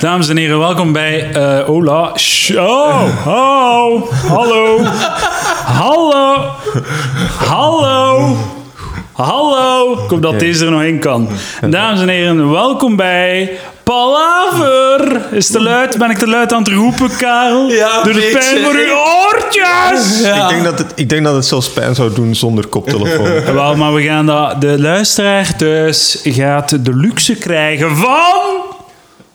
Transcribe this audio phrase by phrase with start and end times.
[0.00, 3.08] Dames en heren, welkom bij eh Ola Show.
[3.26, 4.84] Oh, hallo.
[5.64, 6.36] Hallo.
[7.36, 8.36] Hallo.
[9.12, 9.92] Hallo.
[9.92, 11.28] Ik hoop dat deze er nog in kan.
[11.70, 15.20] Dames en heren, welkom bij Palaver.
[15.30, 15.98] Is te luid?
[15.98, 17.68] Ben ik te luid aan het roepen, Karel?
[17.68, 20.20] Ja, Doe de pijn voor uw oortjes.
[20.20, 23.44] Ik, denk dat het, ik denk dat het zelfs pijn zou doen zonder koptelefoon.
[23.54, 24.60] Wel, maar we gaan dat...
[24.60, 28.69] De luisteraar thuis gaat de luxe krijgen van...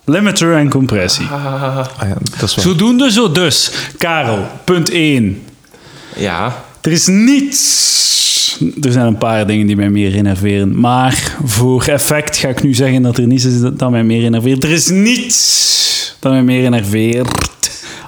[0.05, 1.25] Limiter en compressie.
[1.25, 2.65] ah, ja, dat is wel.
[2.65, 3.71] Zodoende zo dus.
[3.97, 5.43] Karel, punt 1.
[6.15, 6.63] Ja.
[6.81, 7.83] Er is niets.
[8.81, 10.79] Er zijn een paar dingen die mij meer innerveren.
[10.79, 14.63] Maar voor effect ga ik nu zeggen dat er niets is dat mij meer innerveert.
[14.63, 17.27] Er is niets dat mij meer innerveert.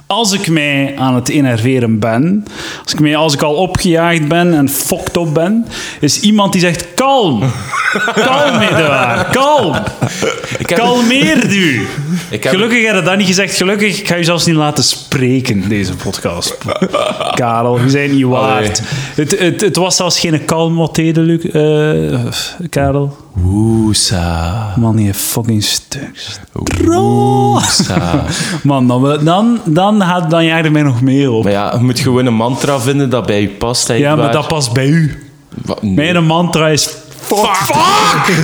[0.06, 2.44] Als ik mij aan het innerveren ben,
[2.82, 5.66] als ik, mij, als ik al opgejaagd ben en fucked op ben,
[6.00, 7.42] is iemand die zegt: Kalm,
[8.14, 9.76] kalm, Edouard, kalm.
[10.68, 11.86] Ik heb- Kalmeer u.
[12.30, 13.56] Ik heb- Gelukkig heb je dat niet gezegd.
[13.56, 16.58] Gelukkig, ik ga je zelfs niet laten spreken, deze podcast.
[17.34, 18.82] Karel, je bent niet waard.
[19.14, 21.44] Het, het, het was zelfs geen kalm wat deden, Luc.
[21.44, 23.16] eh, Karel.
[23.32, 24.72] Woesa.
[24.76, 26.32] Man, die fucking stuk.
[26.84, 28.24] Woesa.
[28.62, 31.42] Man, dan, dan, dan, gaat, dan jaagt er mij nog meer op.
[31.44, 33.88] Maar ja, je moet gewoon een mantra vinden dat bij je past.
[33.88, 35.22] Ja, maar waar- dat past bij u.
[35.64, 35.94] Wat- nee.
[35.94, 36.88] Mijn mantra is...
[37.28, 38.36] Fuck!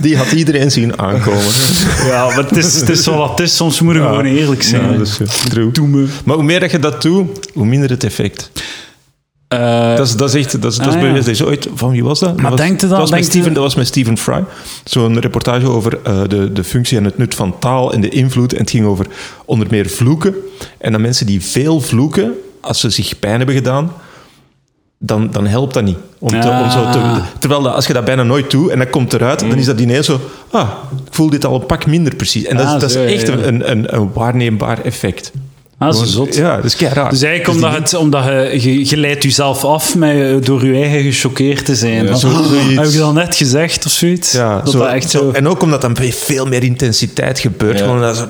[0.00, 1.52] Die had iedereen zien aankomen.
[2.06, 3.56] Ja, maar het is, het is wat het is.
[3.56, 4.90] Soms moeten we gewoon eerlijk zijn.
[4.92, 5.18] Ja, dat is,
[5.48, 5.70] true.
[5.70, 6.06] Doe me.
[6.24, 8.50] Maar hoe meer dat je dat doet, hoe minder het effect.
[9.48, 11.12] Eh, Dat is, dat is echt, dat is, dat is Ah, ja.
[11.12, 12.40] Dat is ooit, van wie was dat?
[12.40, 14.44] Maar dat was, dan- Dat was, met Steven, dat was met Stephen Fry.
[14.84, 18.52] Zo'n reportage over eh, de, de functie en het nut van taal en de invloed.
[18.52, 19.06] En het ging over
[19.44, 20.34] onder meer vloeken.
[20.78, 23.92] En dan mensen die veel vloeken, als ze zich pijn hebben gedaan,
[25.02, 25.96] dan, dan helpt dat niet.
[26.18, 27.16] Om te, om zo te, Ah.
[27.38, 29.80] terwijl dat, als je dat bijna nooit doet en dat komt eruit, dan is dat
[29.80, 30.20] ineens zo...
[30.50, 30.68] Ah,
[31.06, 32.44] ik voel dit al een pak minder precies.
[32.44, 33.32] En dat, is- Ah, dat is zo, echt ja.
[33.32, 35.32] een, een, een waarneembaar effect.
[35.78, 36.34] ah, zo Gewoon- zot.
[36.34, 37.10] Ja, dat is kei raar.
[37.10, 40.64] Dus eigenlijk Dus omdat, het, omdat je, je, je leidt jezelf af met, eh, door
[40.66, 42.06] je eigen gechoqueerd te zijn.
[42.06, 44.32] Ja, Van, "Oh, heb ik dat net gezegd of zoiets?
[44.32, 45.18] Ja, dat zo, dat echt zo...
[45.18, 47.78] zo- En ook omdat dan bij veel meer intensiteit gebeurt.
[47.78, 47.84] Ja.
[47.84, 48.26] Gewoon dat, zo,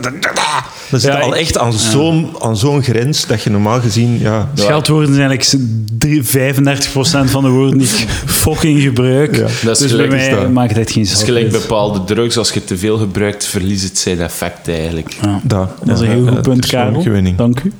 [0.91, 4.19] dat zit Ja, al ik- echt aan zo'n aan zo'n grens dat je normaal gezien...
[4.21, 5.69] Ja, Scheldwoorden zijn eigenlijk
[5.99, 9.37] drie- 35% van de woorden die ik fucking gebruik.
[9.37, 9.43] Ja.
[9.43, 10.51] Dat is dus bij gelijk mij is dat.
[10.51, 12.37] maakt het geen Het is zak gelijk bepaalde drugs.
[12.39, 15.17] Als je te veel gebruikt, verliest het zijn effect eigenlijk.
[15.23, 15.41] Ja.
[15.43, 17.05] dat, Dat is een heel ja, goed punt, Karel.
[17.37, 17.73] Dank u.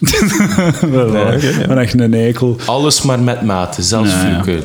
[0.90, 1.76] Wel, ja.
[1.76, 2.56] echt een eikel.
[2.66, 4.42] Alles maar met mate, zelfs Ja, ja.
[4.42, 4.62] vloeken.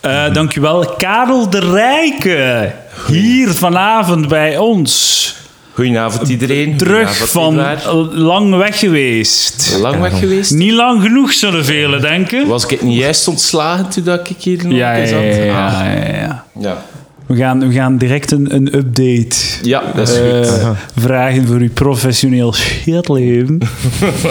[0.00, 2.72] Eh dankjewel, Karel de Rijke.
[3.06, 5.36] Hier vanavond bij ons.
[5.72, 6.76] Goedenavond iedereen.
[6.76, 9.76] Terug Goedenavond, van lang weg geweest.
[9.80, 10.50] Lang weg geweest?
[10.54, 12.46] Niet lang genoeg, zullen velen denken.
[12.46, 15.44] Was ik niet juist ontslagen toen dat ik hier nog Ja, ja, eens ja, zat?
[15.44, 16.44] ja, Ah, ja, ja.
[16.60, 16.84] ja.
[17.26, 20.76] We, gaan, we gaan direct een, een update Ja, dat is eh, goed.
[20.96, 23.58] vragen voor uw professioneel shitleven.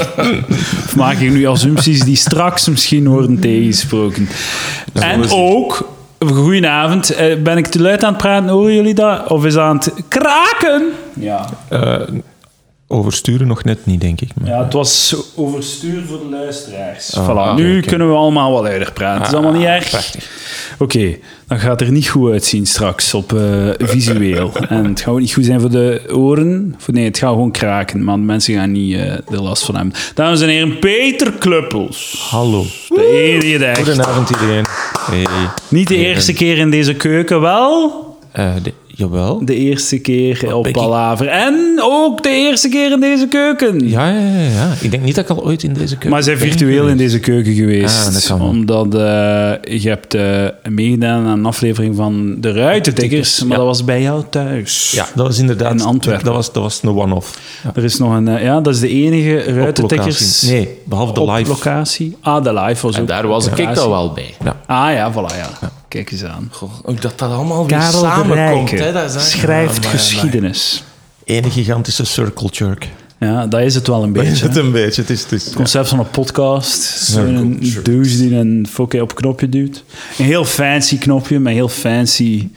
[0.86, 4.30] of maak ik nu assumpties die straks misschien worden tegensproken?
[4.94, 9.28] En ook, goedenavond, eh, ben ik te luid aan het praten, horen jullie dat?
[9.28, 10.92] Of is het aan het kraken?
[11.14, 11.46] Ja.
[11.68, 12.02] Eh,
[12.92, 14.30] oversturen nog net niet, denk ik.
[14.36, 14.50] Maar.
[14.50, 17.16] Ja, het was overstuur voor de luisteraars.
[17.16, 19.22] Ah, voilà, oké, nu kunnen we allemaal wat luider praten.
[19.22, 20.16] Het is allemaal niet erg.
[20.80, 21.18] Oké,
[21.48, 24.52] dan gaat er niet goed uitzien straks op eh, visueel.
[24.70, 26.76] en het gaat ook niet goed zijn voor de oren.
[26.88, 29.94] Nee, het gaat gewoon kraken, maar de mensen gaan niet eh er last van hebben.
[30.14, 32.28] Dames en heren, Peter Kluppels.
[32.30, 32.66] Hallo.
[32.88, 33.78] De enige die echt.
[33.78, 34.66] Goedenavond iedereen.
[35.00, 35.26] Hey.
[35.68, 39.46] Niet de eerste keer in deze keuken, wel de- jawel.
[39.46, 41.28] de eerste keer op ik- Palaver.
[41.28, 43.90] En ook de eerste keer in deze keuken.
[43.90, 44.74] Ja, ja, ja, ja.
[44.82, 46.98] Ik denk niet dat ik al ooit in deze keuken Maar zij ben virtueel in
[46.98, 48.08] deze keuken geweest.
[48.08, 48.48] Ah, dat kan wel.
[48.48, 53.56] Omdat eh, je hebt eh, meegedaan aan een aflevering van De Ruitentikkers, maar ja.
[53.58, 54.92] dat was bij jou thuis.
[54.92, 55.72] Ja, dat was inderdaad...
[55.72, 56.26] In Antwerpen.
[56.26, 57.40] Dat was, dat was een one-off.
[57.64, 57.72] Ja.
[57.76, 58.28] Er is nog een...
[58.28, 60.42] eh, ja, dat is de enige Ruitentikkers...
[60.42, 61.50] Nee, behalve de live.
[61.50, 62.18] locatie.
[62.22, 64.36] Ah, de live was En ook daar was ik dan wel bij.
[64.66, 65.72] Ah ja, voilà, ja.
[65.90, 66.48] Kijk eens aan.
[66.52, 68.70] Goh, ook dat dat allemaal weer Karel de samenkomt.
[68.70, 70.84] Rijke hè, dat is schrijft Amai, geschiedenis.
[71.24, 72.90] Ene gigantische circle jerk.
[73.20, 74.46] Ja, dat is het wel een beetje.
[74.46, 74.62] het hè.
[74.62, 75.02] een beetje.
[75.02, 76.82] Het is, het is, Het concept van een podcast.
[76.84, 79.84] Zo'n douche die een fucking op knopje duwt.
[80.18, 82.48] Een heel fancy knopje met heel fancy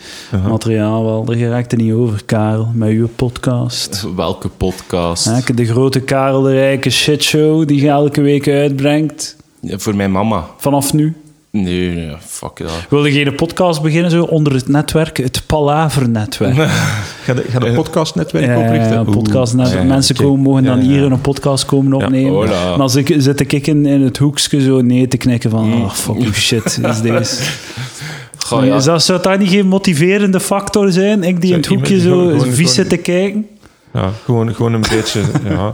[0.49, 1.25] materiaal wel.
[1.25, 4.07] Daar geraakt er niet over, Karel, met uw podcast.
[4.17, 5.25] Welke podcast?
[5.25, 9.37] Ja, de grote Karel de Rijke shitshow die je elke week uitbrengt.
[9.61, 10.47] Ja, voor mijn mama.
[10.57, 11.17] Vanaf nu.
[11.53, 12.87] Nee, nee, fuck dat.
[12.89, 15.17] Wilde je een podcast beginnen zo onder het netwerk?
[15.17, 16.55] Het Palaver-netwerk.
[17.25, 18.93] Ga de, ga de podcastnetwerk Ja, oprichten?
[18.93, 19.87] ja, een podcastnetwerk.
[19.87, 22.49] Mensen komen, mogen dan hier een podcast komen opnemen.
[22.53, 25.91] En als ik zit ik in, in het hoekje zo nee te knikken van, oh,
[25.91, 27.43] fuck you shit, is deze.
[28.37, 28.77] Goh, ja.
[28.77, 31.23] Is dat, zou dat niet geen motiverende factor zijn?
[31.23, 33.47] Ik die in het hoekje zo vies zit te kijken.
[33.95, 35.21] Ja, gewoon, gewoon een beetje...
[35.49, 35.71] Ja.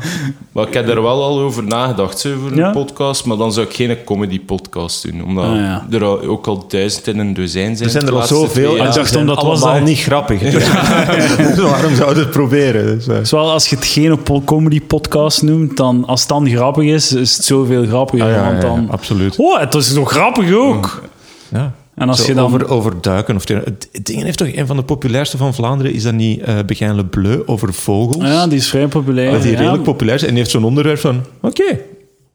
[0.52, 2.70] Maar ik heb er wel al over nagedacht, zo, voor een Ja?
[2.70, 3.24] podcast.
[3.24, 5.24] Maar dan zou ik geen comedy-podcast doen.
[5.24, 5.86] Omdat Ah, ja.
[5.90, 7.88] er al- ook al duizend in een dozijn zijn.
[7.88, 10.40] Er zijn er al zoveel en dacht, ze omdat was allemaal dat- niet grappig.
[10.40, 10.52] Dus,
[11.36, 12.84] dus waarom zouden we het proberen?
[12.84, 16.84] Dus, eh, Zowel als je het geen comedy podcast noemt, dan als het dan grappig
[16.84, 18.26] is, is het zoveel grappiger.
[18.26, 19.34] ah, ja, want ja, dan, ja, absoluut.
[19.36, 21.02] oh, het is toch grappig ook.
[21.48, 21.72] Ja.
[21.98, 22.44] En als Zo je dan...
[22.44, 25.92] over, over duiken of het het ding heeft toch een van de populairste van Vlaanderen
[25.92, 28.24] is dat niet eh Begijn Le Bleu over vogels?
[28.24, 29.30] Ja, die is vrij populair.
[29.32, 29.58] dat die ja.
[29.58, 31.78] redelijk populair is en die heeft zo'n onderwerp van oké,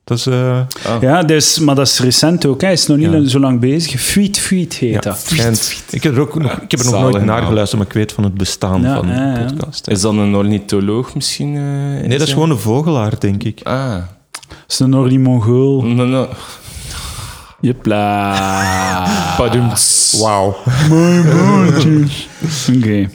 [0.04, 0.60] dat is eh,
[1.01, 2.62] Ja, dus, maar dat is recent ook.
[2.62, 3.27] Hij is nog niet Ja.
[3.27, 4.01] zo lang bezig.
[4.01, 5.75] Feet, feet heet ja, dat.
[5.92, 8.12] ik heb er ook nog, ik heb er nog nooit naar geluisterd, maar ik weet
[8.12, 9.88] van het bestaan Ja, van de podcast.
[9.88, 11.56] Is dat een ornitholoog misschien?
[11.56, 11.62] eh,
[12.07, 13.59] Nee, dat is gewoon een vogelaar, denk ik.
[13.63, 13.94] Ah.
[14.48, 15.81] Dat is een Nordi Mongool.
[15.83, 16.27] No, no.
[17.63, 19.36] Jepla.
[19.38, 20.18] Padoemts.
[20.21, 20.48] Wauw.
[22.77, 23.10] Oké.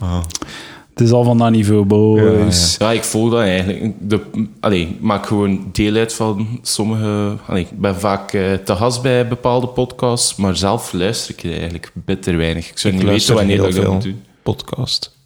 [0.90, 2.76] Het is al van dat niveau, boys.
[2.78, 3.92] Ja, ik volg dat eigenlijk.
[4.00, 4.20] De,
[4.60, 7.36] allee, ik maak gewoon deel uit van sommige...
[7.46, 11.52] Allee, ik ben vaak eh, te gast bij bepaalde podcasts, maar zelf luister ik er
[11.52, 12.70] eigenlijk bitter weinig.
[12.70, 14.22] Ik zou Ik niet weten wanneer heel dat ik dat moet veel doen.
[14.42, 15.16] podcast.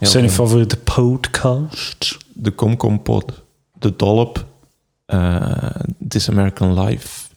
[0.00, 2.18] Wat zijn je favoriete podcasts?
[2.32, 3.32] De Comcompot,
[3.78, 4.44] De Dollop,
[5.06, 5.36] eh
[6.08, 7.27] This American Life,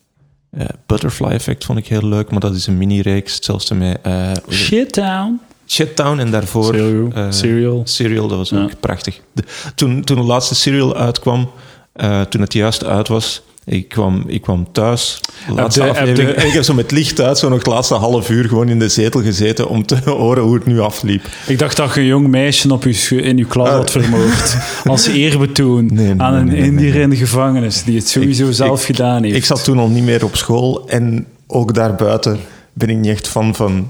[0.52, 3.36] eh, Butterfly Effect vond ik heel leuk, maar dat is een mini-reeks.
[3.36, 5.40] Hetzelfde met eh Shittown.
[5.68, 7.12] Shittown en daarvoor Serial.
[7.14, 7.82] eh, Serial.
[7.86, 8.62] Serial, dat was Ja.
[8.64, 9.20] ook prachtig.
[9.32, 9.44] De-
[9.76, 11.50] toen, toen de laatste Serial uitkwam,
[12.30, 15.20] toen het juist uit was, ik kwam, ik kwam thuis,
[15.56, 18.48] laatste aflevering, en ik heb zo met licht uit, zo nog het laatste half uur
[18.48, 21.24] gewoon in de zetel gezeten om te horen hoe het nu afliep.
[21.48, 24.56] Ik dacht dat je een jong meisje op je, in je klas had vermoord.
[24.86, 28.48] Als eerbetoon Nee, nee, aan een nee, nee, Indiër in de gevangenis die het sowieso
[28.48, 29.36] Ik- zelf ik- gedaan heeft.
[29.36, 32.40] Ik zat toen al niet meer op school en ook daarbuiten
[32.74, 33.90] ben ik niet echt fan van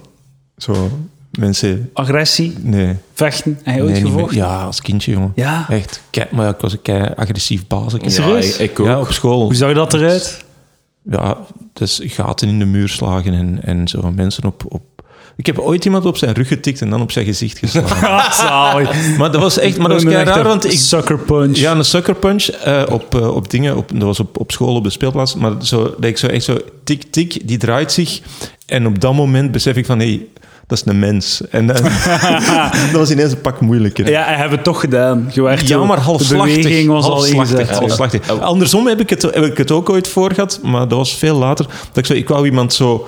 [0.57, 0.91] zo
[1.39, 1.89] mensen...
[1.93, 3.59] Agressie, Nee, vechten.
[3.63, 4.37] Heb je ooit nee gevochten?
[4.37, 5.31] Ja, als kindje, jongen.
[5.35, 5.65] Ja.
[5.69, 6.01] Echt.
[6.09, 7.93] Kei, maar ja, ik was een kei agressief baas.
[7.93, 8.85] Ik- Ja, ik, ik ook.
[8.85, 9.41] Ja, op school.
[9.43, 10.43] Hoe zag dat eruit?
[11.03, 11.37] Ja,
[11.73, 14.11] dus gaten in de muur slagen en, en zo.
[14.15, 14.81] Mensen op, op...
[15.35, 18.07] Ik heb ooit iemand op zijn rug getikt en dan op zijn gezicht geslagen.
[18.49, 19.77] Ah, maar dat was echt...
[19.77, 20.71] Maar dat was kei raar, want ik...
[20.79, 21.57] Sucker punch.
[21.57, 23.77] Ja, een sucker punch eh, op, eh, op dingen.
[23.77, 25.35] Op, dat was op, op school, op de speelplaats.
[25.35, 26.57] Maar zo, dat ik zo echt zo...
[26.83, 28.21] Tik, tik, die draait zich.
[28.65, 29.99] En op dat moment besef ik van...
[29.99, 30.25] Hé, hey,
[30.71, 31.41] dat is een mens.
[31.49, 31.75] En dan-
[32.91, 34.09] dat was ineens een pak moeilijker.
[34.09, 35.29] Ja, hij heeft het toch gedaan.
[35.33, 36.87] Je werd Ja, maar halfslachtig.
[36.87, 38.39] was al halfslachtig, halfslachtig.
[38.39, 41.37] Andersom heb ik, het, heb ik het ook ooit voor gehad, maar dat was veel
[41.37, 41.65] later.
[41.65, 43.07] Dat ik, zo, ik wou iemand zo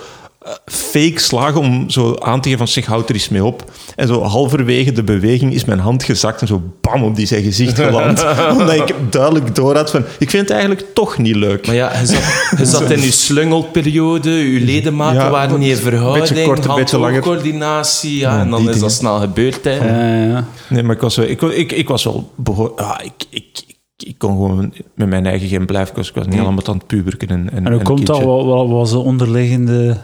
[0.65, 3.71] fake slagen om zo aan te geven van zeg, houd er eens mee op.
[3.95, 7.43] En zo halverwege de beweging is mijn hand gezakt en zo bam op die zijn
[7.43, 8.25] gezicht geland.
[8.59, 11.65] Omdat ik duidelijk door had van, ik vind het eigenlijk toch niet leuk.
[11.67, 12.21] Maar ja, je zat,
[12.57, 16.97] je zat in je slungelperiode, je ledematen Ja, waren niet in beetje verhouding, korter, beetje
[16.97, 17.13] langer.
[17.13, 19.63] hand-oogcoördinatie, ja, Ja, en dan is dat snel gebeurd.
[19.63, 19.71] Hè.
[19.71, 20.45] Ja, ja.
[20.69, 22.79] Nee, maar ik was, wel- ik, ik, ik was wel behoorlijk...
[22.79, 25.89] Ja, ik, ik, kon gewoon met mijn eigen geen blijven.
[25.97, 27.27] Ik was, niet allemaal aan het puberken.
[27.27, 28.17] En, en, En hoe en komt dat?
[28.17, 28.35] kindje.
[28.35, 29.97] Wat, wat was de onderliggende...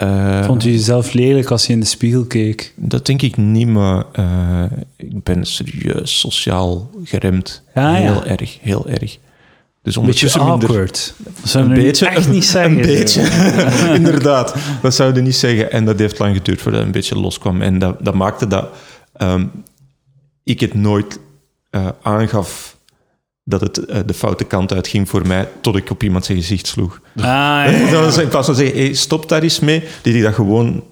[0.00, 2.72] Eh, Vond je jezelf lelijk als je in de spiegel keek?
[2.76, 4.62] Dat denk ik niet, maar eh,
[4.96, 7.62] ik ben serieus sociaal geremd.
[7.74, 8.12] Ja, ja.
[8.12, 9.18] heel erg, heel erg.
[9.82, 11.14] Dus Een beetje minder- awkward.
[11.18, 12.72] Dat zou Een beetje, echt niet zeggen.
[12.78, 13.22] Een beetje,
[13.94, 14.54] inderdaad.
[14.82, 15.72] Dat zou je niet zeggen.
[15.72, 17.62] En dat heeft lang geduurd voordat het een beetje loskwam.
[17.62, 18.68] En dat, dat maakte dat
[19.16, 19.46] ehm,
[20.44, 21.18] ik het nooit
[21.70, 22.69] eh, aangaf
[23.50, 26.66] dat het eh, de foute kant uitging voor mij, tot ik op iemand zijn gezicht
[26.66, 27.00] sloeg.
[27.16, 27.24] Ah,
[27.90, 30.84] ja, was in plaats van zeggen, hey, stop daar eens mee, die die dat gewoon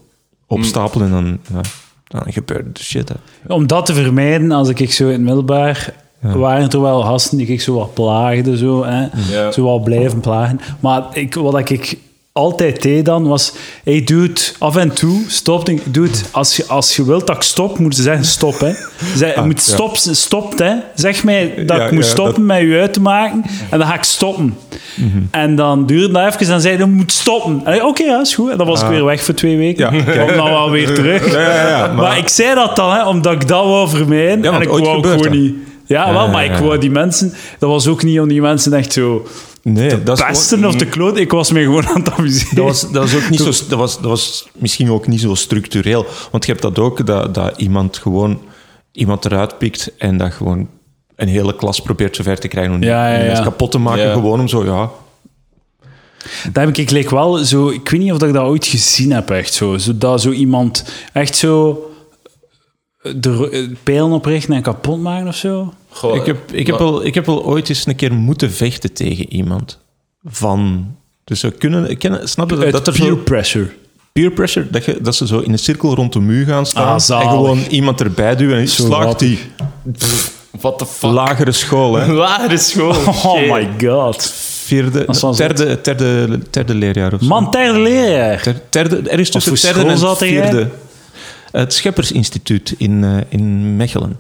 [0.47, 1.61] opstapelen en dan, ja,
[2.05, 3.09] dan gebeurde de shit.
[3.09, 3.15] Hè.
[3.55, 5.95] Om dat te vermijden, als ik zo in het middelbaar...
[6.21, 9.07] waren er wel gasten die ik zo wat plaagde, zo, hè.
[9.31, 9.53] Ja.
[9.53, 10.61] zo wat blijven plagen.
[10.81, 11.99] Maar ik, wat ik
[12.39, 13.53] altijd deed dan, was...
[13.85, 15.71] Hey, dude, af en toe, stop.
[15.85, 18.73] Dude, als je, als je wilt dat ik stop, moet je zeggen stop, hè.
[19.15, 19.73] Zeg, je moet ja.
[19.73, 20.75] stop, stopt, hè.
[20.95, 23.89] Zeg mij dat Ja, ik moet ja, stoppen met je uit te maken, en dan
[23.89, 24.57] ga ik stoppen.
[25.31, 27.63] En dan duurde dat even, en dan zei hij, je moet stoppen.
[27.85, 28.51] Oké, ja, is goed.
[28.51, 29.95] En dan was ik weer weg voor twee weken.
[29.95, 30.27] Ja.
[30.27, 31.33] Kom dan wel weer terug.
[31.33, 31.95] Ja, ja, ja, maar...
[31.95, 34.55] maar- ik zei dat dan, hè, omdat ik dat wou vermijden.
[34.55, 35.31] En ik wou gewoon dat.
[35.31, 35.55] niet...
[35.87, 37.35] Ja, wel, maar ik wou die mensen...
[37.59, 39.27] Dat was ook niet om die mensen echt zo
[39.73, 41.21] Nee, dat is pesten gewoon- of te kloten.
[41.21, 42.55] Ik was me gewoon aan het amuseren.
[42.57, 43.65] Dat was, dat was ook niet zo...
[43.69, 46.07] Dat was, dat was misschien ook niet zo structureel.
[46.31, 48.41] Want je hebt dat ook, dat, dat iemand gewoon
[48.93, 50.69] iemand eruit pikt en dat gewoon
[51.17, 54.03] een hele klas probeert zover te krijgen om die Ja, ja, kapot te maken.
[54.07, 54.13] Ja.
[54.13, 54.91] Gewoon om zo, ja...
[56.53, 57.69] Dat heb ik, ik leek wel zo...
[57.69, 59.79] Ik weet niet of ik dat ooit gezien heb, echt zo.
[59.79, 61.83] zo dat zo iemand echt zo...
[63.17, 65.73] De eh, pijlen oprichten en kapot maken of zo.
[65.89, 68.93] Goh, Ik heb, ik, heb wel, ik heb wel ooit eens een keer moeten vechten
[68.93, 69.79] tegen iemand.
[70.25, 70.87] Van...
[71.25, 71.97] Dus we kunnen...
[71.99, 73.17] Kennen, snap je dat, dat er peer zo...
[73.17, 73.71] pressure.
[74.13, 76.99] peer pressure, dat, je, dat ze zo in een cirkel rond de muur gaan staan
[77.11, 79.19] Ah, en gewoon iemand erbij duwen en slaagt wat.
[79.19, 79.39] die.
[80.61, 81.11] What the fuck?
[81.11, 82.13] Lagere school, hè.
[82.25, 82.95] Lagere school.
[83.07, 83.51] Oh Shit.
[83.51, 84.33] my god.
[84.65, 87.27] Vierde, derde, derde, derde leerjaar of zo.
[87.29, 88.43] Man, derde leerjaar.
[88.43, 90.69] Ter- derde, er is tussen derde school en zat jij?
[91.53, 94.19] Het Scheppersinstituut in, eh, in Mechelen.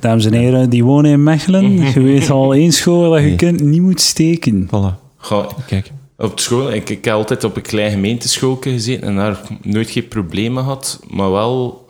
[0.00, 1.72] Dames en heren, die wonen in Mechelen.
[1.92, 3.36] Je weet al één school waar je Nee.
[3.36, 4.66] kind niet moet steken.
[4.66, 5.90] Voilà, Goh, kijk.
[6.16, 10.08] Op school, ik, ik heb altijd op een klein gemeenteschoolje gezeten en daar nooit geen
[10.08, 11.86] problemen gehad, maar wel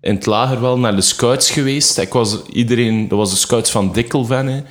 [0.00, 1.98] in het lager wel naar de scouts geweest.
[1.98, 4.62] Ik was iedereen, dat was de scouts van Dikkelvenne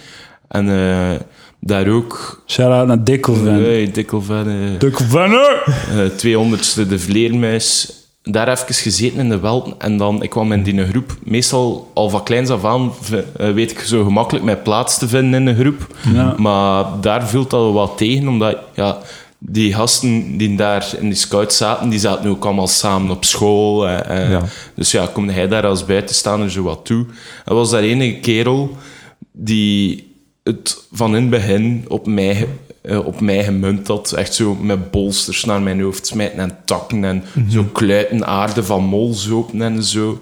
[0.48, 1.20] en eh,
[1.60, 2.44] daar ook.
[2.48, 3.54] Shout-out naar Dikkelven.
[3.64, 4.78] Hey, Dikkelvenne.
[4.78, 5.62] Dikkelvenne!
[5.90, 7.94] eh 200ste de vleermuis.
[8.24, 11.18] Daar even gezeten in de Welten en dan, ik kwam in die groep.
[11.24, 12.92] Meestal al van kleins af aan
[13.38, 15.88] eh, weet ik zo gemakkelijk mijn plaats te vinden in een groep.
[16.14, 16.36] Ja.
[16.38, 18.98] Maar daar viel dat wel wat tegen, omdat ja,
[19.38, 23.88] die gasten die daar in die scouts zaten, die zaten ook allemaal samen op school.
[23.88, 24.32] eh, eh.
[24.32, 24.42] Ja.
[24.76, 27.06] Dus ja, kom hij daar als buitenstaander zo wat toe.
[27.46, 28.76] Er was daar ene kerel
[29.32, 30.10] die
[30.44, 32.48] het van in het begin op mij,
[32.82, 34.12] eh, op mij gemunt had.
[34.12, 38.84] Echt zo met bolsters naar mijn hoofd smijten en takken en zo kluiten aarde van
[38.84, 40.22] molzopen en zo.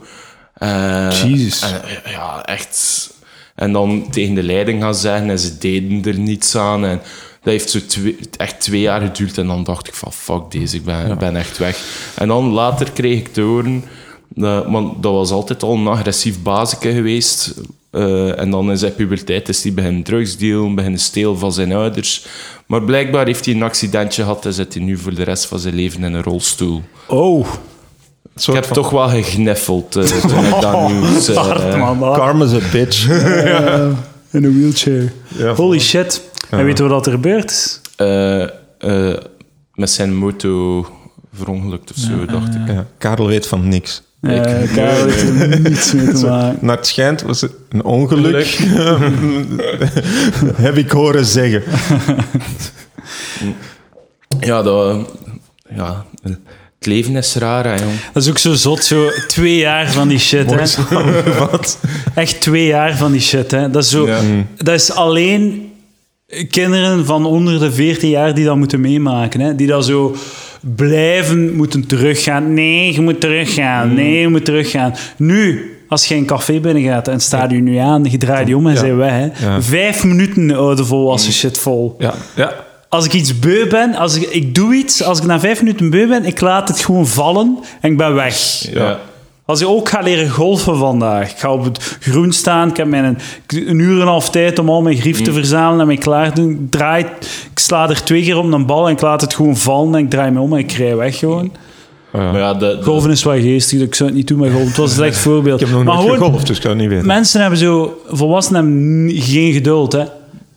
[0.53, 1.61] Eh, Jezus.
[1.61, 3.07] en, eh, ja, echt.
[3.55, 6.85] En dan tegen de leiding gaan zeggen en ze deden er niets aan.
[6.85, 6.97] En
[7.41, 9.37] dat heeft zo twee, echt twee jaar geduurd.
[9.37, 11.83] En dan dacht ik van, fuck deze, ik ben, ben echt weg.
[12.15, 13.83] En dan later kreeg ik te horen...
[14.27, 17.53] dat- want dat was altijd al een agressief bazeke geweest.
[17.91, 22.25] Eh, en dan in zijn puberteit is hij beginnen drugsdealen, beginnen stelen van zijn ouders.
[22.65, 25.59] Maar blijkbaar heeft hij een accidentje gehad en zit hij nu voor de rest van
[25.59, 26.81] zijn leven in een rolstoel.
[27.07, 27.47] Oh,
[28.35, 31.27] Ik heb toch wel gegniffeld eh, toen ik dat nieuws...
[31.27, 31.97] eh, hard man.
[31.97, 32.17] hard.
[32.19, 33.07] Karma's a bitch.
[34.31, 35.11] In een wheelchair.
[35.27, 36.21] Ja, Holy shit.
[36.49, 37.81] En weet je wat er gebeurd is?
[37.95, 38.41] eh,
[38.77, 39.17] eh,
[39.73, 40.85] met zijn moto
[41.33, 42.67] verongelukt of zo, dacht ik.
[42.67, 44.01] Ja, Karel weet van niks.
[44.21, 46.57] Eh Karel heeft er niets mee te maken.
[46.61, 48.45] Naar het schijnt was het een ongeluk.
[50.55, 51.63] Heb ik horen zeggen.
[54.39, 55.09] Ja, dat,
[55.75, 57.91] ja, het leven is raar, hè, jong.
[58.13, 60.83] Dat is ook zo zot, zo twee jaar van die shit, hè.
[61.39, 61.79] Wat?
[62.15, 63.69] Echt twee jaar van die shit, hè.
[63.69, 64.07] Dat is zo...
[64.07, 64.19] Ja.
[64.57, 65.71] Dat is alleen
[66.49, 69.55] kinderen van onder de 14 jaar die dat moeten meemaken, hè.
[69.55, 70.15] Die dat zo
[70.59, 72.53] blijven moeten teruggaan.
[72.53, 73.93] Nee, je moet teruggaan.
[73.93, 74.93] Nee, je moet teruggaan.
[75.17, 75.73] Nu...
[75.89, 78.73] Als je een café binnengaat en staat je nu aan, je draait je om en
[78.73, 78.79] Ja.
[78.79, 79.11] zij weg.
[79.11, 79.23] Hè.
[79.45, 79.61] Ja.
[79.61, 81.95] Vijf minuten oude volwassen shit vol.
[81.99, 82.53] Ja, ja.
[82.89, 85.89] Als ik iets beu ben, als ik, ik doe iets, als ik na vijf minuten
[85.89, 88.35] beu ben, ik laat het gewoon vallen en ik ben weg.
[88.73, 88.99] Ja.
[89.49, 92.87] Als ik ook ga leren golfen vandaag, ik ga op het groen staan, ik heb
[92.87, 95.97] mijn, een uur en een half tijd om al mijn grief te verzamelen en mij
[95.97, 96.51] klaar te doen.
[96.51, 97.05] Ik, draai,
[97.51, 100.03] ik sla er twee keer op een bal en ik laat het gewoon vallen en
[100.03, 101.51] ik draai me om en ik rij weg gewoon.
[102.11, 104.67] Maar ja, de, de- Golven is wel geestig, ik zou het niet doen met golven.
[104.67, 105.61] Het was een slecht voorbeeld.
[105.61, 107.05] Ik heb nog maar nooit gegolfd, dus ik kan het niet weten.
[107.07, 110.03] mensen hebben zo, volwassenen hebben geen geduld, hè.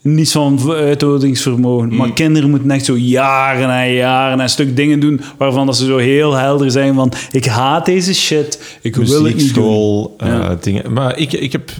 [0.02, 1.96] Niets van uithoudingsvermogen.
[1.96, 5.76] Maar kinderen moeten echt zo jaren en jaren en een stuk dingen doen waarvan dat
[5.76, 9.64] ze zo heel helder zijn van ik haat deze shit, ik wil het niet doen.
[9.64, 10.56] Muziekschool, eh, Ja.
[10.60, 10.92] dingen.
[10.92, 11.70] Maar ik, ik, heb,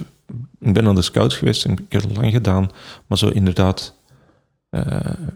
[0.59, 2.69] ik ben aan de scouts geweest en ik heb het lang gedaan.
[3.07, 3.93] Maar zo inderdaad,
[4.69, 4.81] eh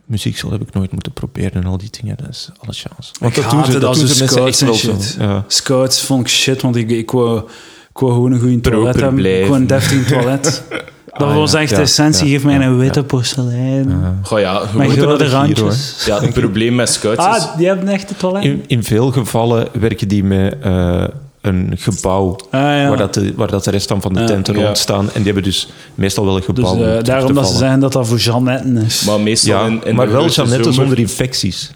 [0.06, 2.18] muziekschool heb ik nooit moeten proberen en al die dingen.
[2.18, 3.12] Dat is alle chance.
[3.20, 5.16] Want ik haatte dat doen mensen scouts en wel shit.
[5.20, 5.44] Ja.
[5.48, 7.40] Scouts vond ik shit, want ik, ik, wou,
[7.90, 9.10] ik wou gewoon een goede toilet hebben.
[9.14, 9.48] Ik blijven.
[9.50, 10.64] wou een deftig toilet.
[11.18, 12.26] Dat Ah, was echt ja, de essentie.
[12.28, 13.06] ja, Geef mij ja, een witte ja.
[13.06, 14.18] porselein.
[14.22, 16.04] Goh, ja, je Met grote de randjes.
[16.06, 17.44] ja, het probleem met scouts is...
[17.44, 18.44] Ah, die hebben echt een toilet?
[18.44, 21.04] In, in veel gevallen werken die met eh,
[21.48, 22.88] een gebouw Ah, ja.
[22.88, 24.64] waar, dat de, waar dat de rest dan van de tenten Ja.
[24.66, 25.06] rond staan.
[25.06, 27.58] En die hebben dus meestal wel een Dus gebouw eh, terug daarom te dat ze
[27.58, 29.04] zeggen dat dat voor Jeannetten is.
[29.06, 31.72] Maar meestal Ja, in, in maar de wel grote Jeannette zomer- zonder infecties.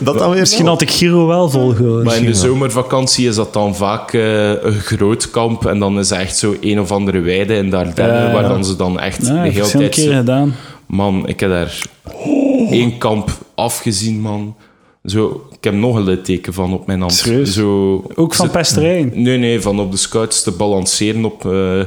[0.00, 2.04] dat dan weer Misschien had ik Giro wel volgehouden.
[2.04, 5.66] Maar in de zomervakantie is dat dan vaak eh, een groot kamp.
[5.66, 8.32] En dan is het echt zo een of andere weide in Ja, ja.
[8.32, 9.94] waar dan ze dan echt Ja, de hele tijd...
[9.94, 10.54] zo- gedaan.
[10.86, 11.82] Man, ik heb daar
[12.70, 14.56] één kamp afgezien, man.
[15.04, 17.12] Zo, ik heb nog een litteken van op mijn hand.
[17.14, 17.52] Serieus?
[17.54, 19.10] Zo, Ook van pesterijen.
[19.14, 21.80] Nee, nee, van op de scouts te balanceren op, eh,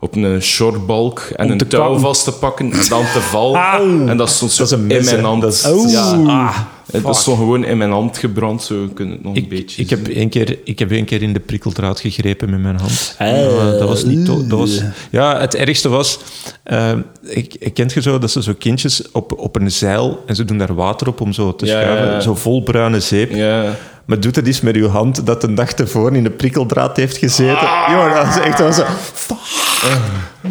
[0.00, 2.00] op een shortbalk en Om een touw kappen.
[2.00, 3.60] vast te pakken en dan te vallen.
[3.60, 4.06] Auw.
[4.06, 5.42] En dat stond zo Dat is een in mes, mijn hand.
[5.42, 5.92] Dat is-.
[5.92, 6.56] Ja, Ah,
[6.92, 9.48] het dat stond gewoon in mijn hand gebrand, zo kun je het nog een Ik,
[9.48, 12.76] beetje ik, heb één keer, ik heb één keer in de prikkeldraad gegrepen met mijn
[12.78, 13.14] hand.
[13.18, 13.44] Eh,
[13.78, 14.24] dat was niet...
[14.26, 14.80] to- Dat was,
[15.10, 16.18] ja, het ergste was...
[16.62, 16.92] eh,
[17.22, 20.22] ik, ik kent je zo dat ze zo kindjes op, op een zeil...
[20.26, 22.12] En ze doen daar water op om zo te Ja, schuiven.
[22.12, 22.20] ja.
[22.20, 23.34] Zo vol bruine zeep.
[23.34, 23.76] Ja.
[24.04, 27.16] Maar doet het eens met uw hand dat een dag tevoren in de prikkeldraad heeft
[27.16, 27.68] gezeten.
[27.90, 28.84] Jongen, dat is echt dat was zo...
[29.14, 29.38] Fuck.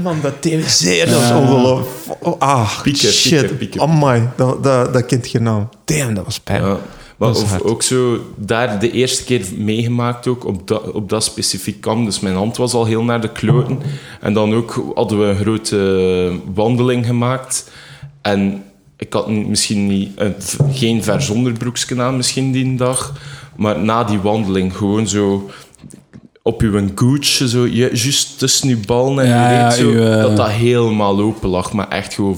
[0.04, 1.06] Man, dat deed zeer.
[1.10, 1.90] Dat was ongelooflijk.
[2.20, 3.40] Oh, ah, Pieken, shit.
[3.40, 3.82] pieken, pieken.
[3.82, 5.70] Amai, dat, dat, dat kent je naam.
[5.98, 6.62] Damn, dat was pijn.
[6.64, 6.78] Ja.
[7.18, 7.64] Maar of, hard.
[7.64, 12.06] ook zo, daar de eerste keer meegemaakt ook, op dat, op dat specifiek kamp.
[12.06, 13.80] Dus mijn hand was al heel naar de kloten.
[14.22, 17.72] En dan ook hadden we een grote wandeling gemaakt.
[18.22, 18.64] En
[18.98, 20.36] ik had misschien niet, een,
[20.72, 23.14] geen vers onderbroeksje aan misschien die dag.
[23.56, 25.50] Maar na die wandeling gewoon zo
[26.44, 30.00] op uw goetje, zo, ju- juist tussen uw ballen en je ja, reet, zo, uw,
[30.02, 31.74] eh, dat dat helemaal open lag.
[31.74, 32.38] Maar echt gewoon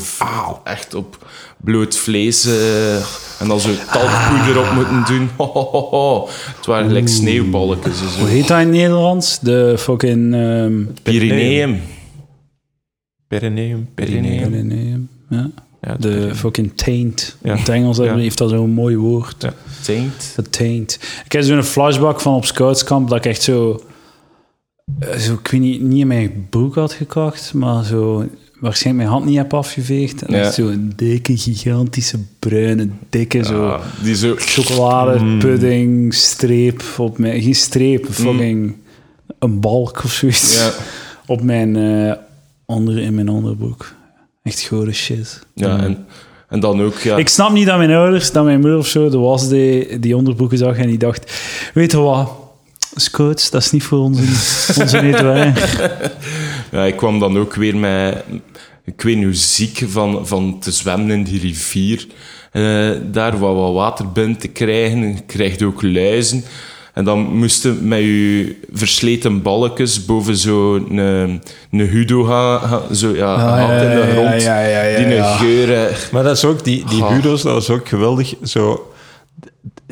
[0.63, 1.25] echt op
[1.63, 2.45] bloot vlees.
[2.45, 2.95] eh,
[3.39, 5.29] en dan zo talkpoeder op moeten doen.
[5.37, 6.27] Ho, ho, ho, ho.
[6.57, 8.01] Het waren gelijk sneeuwballetjes.
[8.01, 9.39] en Hoe heet dat in het Nederlands?
[9.39, 10.33] De fucking...
[10.33, 11.81] ehm Pyreneeën.
[13.27, 14.49] Perineum, perineum.
[14.49, 15.09] Pyreneeën.
[15.29, 15.49] Ja.
[15.81, 17.37] Ja, het De fucking taint.
[17.43, 17.51] Ja.
[17.53, 18.15] In het Engels Ja.
[18.15, 19.35] heeft dat zo'n mooi woord.
[19.41, 19.53] Ja.
[19.83, 20.33] Taint.
[20.35, 20.99] De taint.
[21.25, 23.83] Ik heb zo'n flashback van op scoutskamp dat ik echt zo...
[24.99, 28.25] eh, zo ik weet niet, niet in mijn broek had gekocht, maar zo...
[28.61, 30.21] Waarschijnlijk mijn hand niet heb afgeveegd.
[30.21, 30.39] En Ja.
[30.41, 33.67] echt zo'n dikke, gigantische, bruine, dikke, zo...
[33.69, 34.35] Ah, die zo...
[34.37, 37.41] chocoladepudding, streep op mijn...
[37.41, 38.75] Geen streep, fucking...
[39.39, 40.55] Een balk of zoiets.
[40.55, 40.71] Ja.
[41.33, 41.75] Op mijn...
[41.75, 42.13] eh,
[42.65, 43.93] onder, in mijn onderbroek.
[44.43, 45.39] Echt gore shit.
[45.53, 46.05] Ja, en,
[46.49, 46.97] en dan ook...
[46.99, 49.99] Ja, Ik snap niet dat mijn ouders, dat mijn moeder of zo, de was die,
[49.99, 51.31] die onderbroeken zag en die dacht,
[51.73, 52.31] weet je wat,
[52.95, 54.21] scouts, dat is niet voor onze,
[54.81, 55.53] onze.
[56.71, 58.23] Ja, ik kwam dan ook weer met...
[58.85, 62.07] Ik weet niet hoe ziek van, van te zwemmen in die rivier.
[62.51, 65.07] Eh, daar wat, wat water binnen te krijgen.
[65.07, 66.43] Je krijgt ook luizen.
[66.93, 73.15] En dan moesten met je versleten balkjes boven zo'n een, een hudo gaan, gaan- zo,
[73.15, 74.41] ja, Ah, gat in de grond.
[74.41, 75.35] ja, ja, ja, die een ja.
[75.37, 75.73] geur...
[75.87, 77.03] eh, Maar dat is ook, die, die.
[77.05, 78.33] Hudo's, dat was ook geweldig.
[78.43, 78.91] Zo,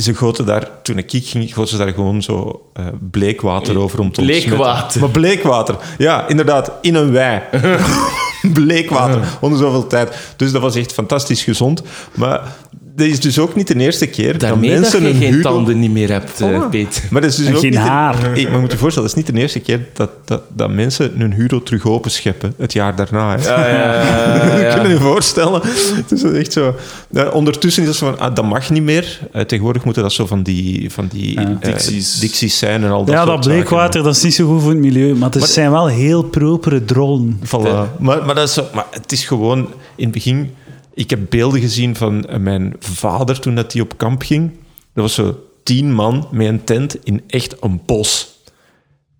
[0.02, 4.12] ze goten daar, toen ik ging, goten ze daar gewoon zo eh, bleekwater over om
[4.12, 4.22] te.
[4.22, 5.02] Bleekwater.
[5.02, 5.76] Maar bleekwater.
[5.98, 7.42] Ja, inderdaad, in een wei.
[8.54, 10.34] bleekwater, onder zoveel tijd.
[10.36, 11.84] Dus dat was echt fantastisch gezond.
[12.14, 12.56] Maar
[13.00, 15.42] dat is dus ook niet de eerste keer Daarmee dat dat mensen je een geen
[15.42, 16.70] tanden niet meer hebt, eh, Oh.
[16.70, 17.04] Peter.
[17.10, 18.22] Maar dat is dus En ook geen niet de- haar.
[18.22, 20.70] Hey, maar je moet je voorstellen, dat is niet de eerste keer dat, dat, dat
[20.70, 22.54] mensen hun Hudo terug openscheppen.
[22.58, 23.38] Het jaar daarna.
[23.38, 23.44] Hè.
[23.50, 24.74] Ja, ja, ja, ja.
[24.74, 25.62] Kun je je voorstellen?
[25.96, 26.76] Het is echt zo.
[27.12, 29.20] Ja, ondertussen is dat zo van, ah, dat mag niet meer.
[29.32, 32.20] Eh, tegenwoordig moeten dat zo van die, van die eh, Dixies.
[32.20, 33.50] dixies zijn en al dat Ja, dat zaken.
[33.60, 36.86] bleekwater, dat is niet zo goed voor het milieu, maar het zijn wel heel propere
[36.86, 37.40] drollen.
[37.46, 37.98] Voilà.
[38.00, 39.60] Maar, maar, dat is zo, maar het is gewoon...
[39.96, 40.54] In het begin...
[41.00, 44.52] Ik heb beelden gezien van eh, mijn vader toen dat hij op kamp ging.
[44.94, 48.38] Dat was zo tien man met een tent in echt een bos.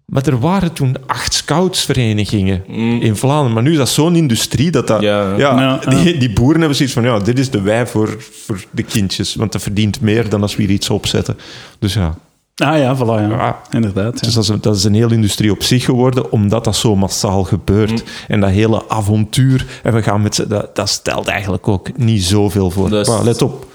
[0.06, 2.68] Maar er waren toen acht scoutsverenigingen
[3.02, 3.54] in Vlaanderen.
[3.54, 5.02] Maar nu is dat zo'n industrie dat dat...
[5.02, 5.38] Ja.
[5.38, 7.04] Ja, Ja, die, die boeren hebben zoiets van...
[7.04, 9.36] Ja, dit is de wei voor, voor de kindjes.
[9.36, 11.38] Want dat verdient meer dan als we hier iets opzetten.
[11.80, 12.18] Dus ja...
[12.60, 13.28] Ah ja, voilà, ja.
[13.30, 13.60] Ja.
[13.72, 14.14] Inderdaad.
[14.20, 14.26] Ja.
[14.26, 16.96] Dus dat is, een, dat is een hele industrie op zich geworden, omdat dat zo
[16.96, 18.04] massaal gebeurt.
[18.28, 22.72] En dat hele avontuur, en we gaan met dat, dat stelt eigenlijk ook niet zoveel
[22.72, 22.94] voor.
[22.94, 23.66] Is- Maar let op,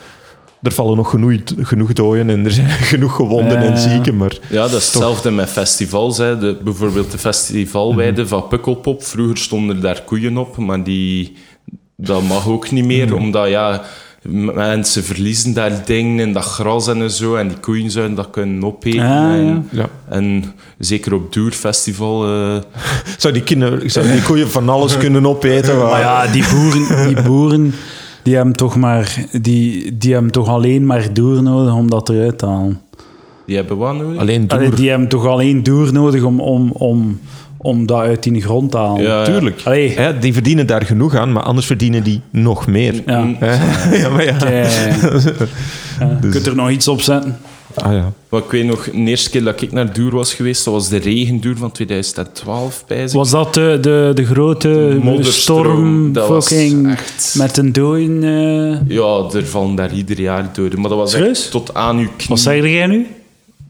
[0.62, 3.68] er vallen nog genoeg, genoeg doden en er zijn genoeg gewonden Ja.
[3.70, 4.38] en zieken, maar...
[4.48, 6.18] Ja, dat is hetzelfde met festivals.
[6.18, 6.38] Hè.
[6.38, 8.28] De, bijvoorbeeld de festivalweide Mhm.
[8.30, 9.02] van Pukkelpop.
[9.04, 11.36] Vroeger stonden daar koeien op, maar die,
[11.96, 13.14] dat mag ook niet meer, Mhm.
[13.16, 13.82] omdat ja,
[14.54, 18.64] mensen verliezen daar dingen in dat gras en zo, en die koeien zouden dat kunnen
[18.64, 19.00] opeten.
[19.02, 19.88] Ah, en, Ja.
[20.08, 20.44] en
[20.78, 22.24] zeker op Duurfestival...
[22.26, 22.56] eh
[23.18, 25.78] Zou die, kinderen, zou die koeien van alles kunnen opeten?
[25.78, 27.74] Maar ja, die boeren, die boeren
[28.22, 32.38] die hebben toch maar, die, die hebben toch alleen maar door nodig om dat eruit
[32.38, 32.80] te halen.
[33.46, 34.20] die hebben wat nodig?
[34.20, 34.76] Alleen Allee, door.
[34.76, 37.20] die hebben toch alleen door nodig om, om, om,
[37.64, 39.02] om dat uit die grond te halen.
[39.02, 39.60] Ja, Tuurlijk.
[39.64, 39.90] Allee.
[39.90, 43.02] Hè, die verdienen daar genoeg aan, maar anders verdienen die nog meer.
[43.06, 43.26] Ja.
[43.92, 44.36] Ja, maar ja.
[44.50, 44.68] Ja.
[46.22, 47.36] Je kunt er nog iets op zetten.
[47.74, 48.12] Ah, ja.
[48.28, 50.88] Maar ik weet nog, de eerste keer dat ik naar Duur was geweest, dat was
[50.88, 56.46] de regenduur van 2012, bij Was dat de, de, de grote Modderstroom, storm dat was
[56.46, 58.22] fucking echt- met een dooien?
[58.24, 60.80] eh, Ja, er vallen daar ieder jaar doden.
[60.80, 61.40] Maar dat was Serieus?
[61.42, 62.28] echt tot aan uw knie.
[62.28, 63.06] wat zeg jij nu?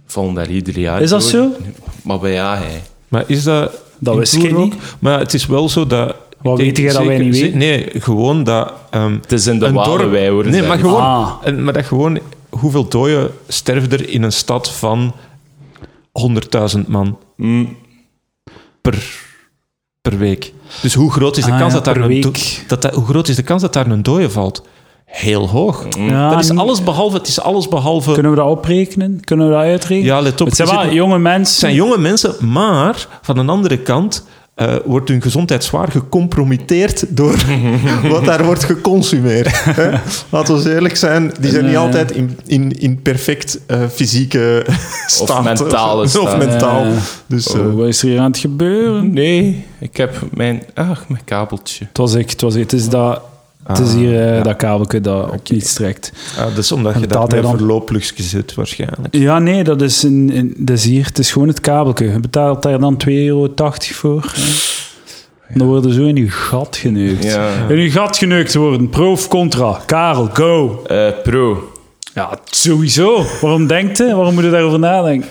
[0.07, 1.53] vallen daar ieder jaar Is dat doden.
[1.53, 1.65] zo?
[2.03, 2.83] Maar bij ja, hij.
[3.09, 3.83] Maar is dat...
[3.99, 4.75] Dat wist ik niet.
[4.99, 6.15] Maar het is wel zo dat...
[6.43, 7.59] Wat weet jij dat wij niet weten?
[7.59, 8.73] Nee, gewoon dat...
[8.91, 10.47] ehm, Het is in de een dorp- Walenwei, hoor.
[10.49, 11.01] Nee, maar gewoon...
[11.01, 11.31] Ah.
[11.43, 12.19] en- maar dat gewoon...
[12.49, 15.15] Hoeveel doden sterven er in een stad van
[16.77, 17.77] 100.000 man Mm,
[18.81, 19.05] per,
[20.01, 20.53] per week?
[20.83, 22.21] Dus hoe groot is de Ah, kans ja, dat daar een...
[22.67, 24.67] Dat, dat, hoe groot is de kans dat daar een dode valt?
[25.17, 25.87] Heel hoog.
[25.99, 27.17] Ja, dat is alles behalve...
[27.17, 28.13] Het is alles behalve...
[28.13, 29.21] Kunnen we dat oprekenen?
[29.25, 30.05] Kunnen we dat uitrekenen?
[30.15, 30.47] Ja, let op.
[30.47, 31.59] Het zijn wel jonge Het mensen.
[31.59, 37.37] zijn jonge mensen, maar van een andere kant eh, wordt hun gezondheid zwaar gecompromitteerd door
[38.11, 39.65] wat daar wordt geconsumeerd.
[39.65, 39.91] hè.
[40.31, 44.67] Laten we eerlijk zijn, die zijn niet altijd in, in, in perfect eh, fysieke
[45.07, 45.45] staat.
[45.45, 46.39] mentale Of staat.
[46.39, 46.85] mentaal.
[47.27, 49.13] Dus, eh, Oh, wat is er hier aan het gebeuren?
[49.13, 50.63] nee, ik heb mijn...
[50.75, 51.85] Ah, mijn kabeltje.
[51.89, 52.61] Het was ik, het was ik.
[52.63, 53.21] Het is dat
[53.67, 56.13] Het is hier eh, dat kabelje dat op niets trekt.
[56.39, 57.57] Ah, dat is omdat je En met dan?
[57.57, 59.09] verloopluchtje zit, waarschijnlijk.
[59.11, 61.05] Ja, nee, dat is, een, een- dat is hier.
[61.05, 62.13] Het is gewoon het kabelje.
[62.13, 63.49] Je betaalt daar dan 2,80 euro
[63.79, 64.33] voor.
[64.35, 65.59] hè.
[65.59, 67.25] Dan worden zo in je gat geneukt.
[67.25, 67.49] Ja.
[67.69, 68.89] In je gat geneukt worden.
[68.89, 69.81] Pro of contra?
[69.87, 70.83] Karel, go.
[70.87, 71.73] Eh, pro.
[72.15, 73.25] Ja, sowieso.
[73.41, 74.15] Waarom denkt je?
[74.15, 75.29] Waarom moet je daarover nadenken?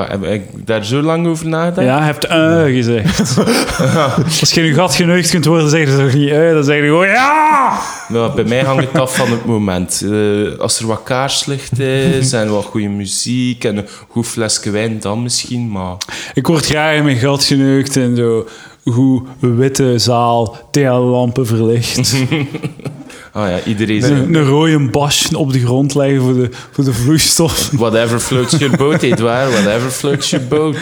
[0.00, 1.86] Heb ik daar zo lang over nagedacht?
[1.86, 3.38] Ja, je hebt eh gezegd.
[4.40, 7.06] Als je gat geneukt kunt worden, zeg je toch niet eh, dan zeg je gewoon
[7.06, 7.78] ja!
[8.08, 10.02] Nou, bij mij hangt het af van het moment.
[10.04, 15.00] Eh, als er wat kaarslicht is en wat goede muziek en een goed flesje wijn,
[15.00, 15.96] dan misschien, maar...
[16.34, 18.48] Ik word graag in mijn gat geneukt en zo
[18.82, 22.14] hoe witte zaal, TL-lampen verlicht.
[23.32, 24.02] Ah ja, iedereen...
[24.02, 27.70] Een, een rode bas op de grond leggen voor de, voor de vloeistof.
[27.70, 29.52] Whatever floats your boat, Edouard.
[29.52, 30.76] Whatever floats your boat.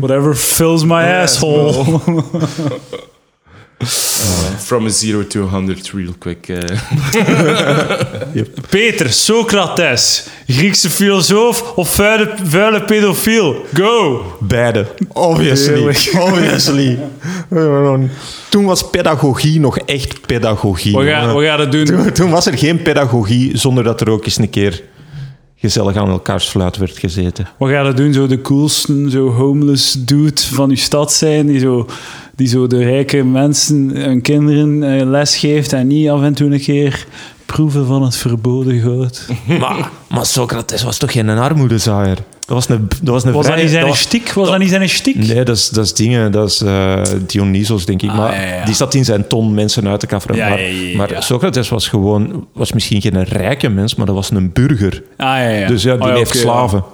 [0.00, 1.84] Whatever fills my asshole.
[4.58, 6.48] From a zero to a hundred real quick.
[6.48, 6.60] eh.
[8.70, 13.56] Peter, Socrates, Griekse filosoof of vuile, vuile pedofiel?
[13.74, 14.22] Go!
[14.40, 14.86] Beide.
[15.12, 15.86] Obviously.
[16.20, 16.98] Obviously.
[18.50, 20.92] Toen was pedagogie nog echt pedagogie.
[20.92, 21.84] Wat ga, wat ga je doen?
[21.84, 24.82] Toen, toen was er geen pedagogie zonder dat er ook eens een keer
[25.56, 27.48] gezellig aan elkaars fluit werd gezeten.
[27.58, 28.12] Wat ga je doen?
[28.12, 31.86] Zo de coolste, zo homeless dude van je stad zijn, die zo,
[32.38, 36.50] die zo de rijke mensen hun kinderen eh, les geeft en niet af en toe
[36.52, 37.06] een keer
[37.46, 39.26] proeven van het verboden goud.
[39.60, 42.16] Maar, maar Socrates was toch geen armoedezaaier?
[42.16, 44.32] Dat was een, dat was een Was dat niet zijn dat was- stiek?
[44.32, 45.16] Was dat niet zijn stiek?
[45.16, 46.32] Nee, dat is, dat is dingen.
[46.32, 48.10] Dat is eh, Dionysos, denk ik.
[48.10, 48.64] Ah, maar ja, ja.
[48.64, 50.36] die zat in zijn ton mensen uit te kafferen.
[50.36, 50.56] Ja,
[50.96, 52.46] maar Socrates was gewoon...
[52.52, 55.02] Was misschien geen rijke mens, maar dat was een burger.
[55.16, 55.66] Ah, ja, ja.
[55.66, 56.84] Dus ja, die Oh, heeft slaven.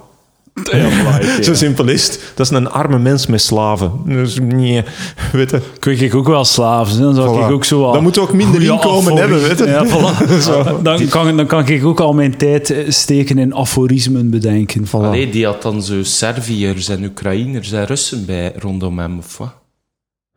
[0.59, 0.87] Oké,
[1.43, 2.31] Zo simpel is het.
[2.35, 3.91] Dat is een arme mens met slaven.
[4.05, 4.83] Dus nee,
[5.31, 5.61] weet je.
[5.75, 7.01] Ik weet ik ook wel slaven.
[7.01, 7.45] Dan zou Voilà.
[7.45, 7.91] ik ook zo.
[7.91, 9.65] Dan moet je ook minder inkomen hebben, weet je.
[9.65, 10.81] Ja, voilà.
[10.81, 14.87] dan, kan, dan kan ik ook al mijn tijd eh, steken in aforismen bedenken.
[14.87, 14.91] Voilà.
[14.91, 19.53] Allee, die had dan zo Serviërs en Oekraïners en Russen bij rondom hem, of wat?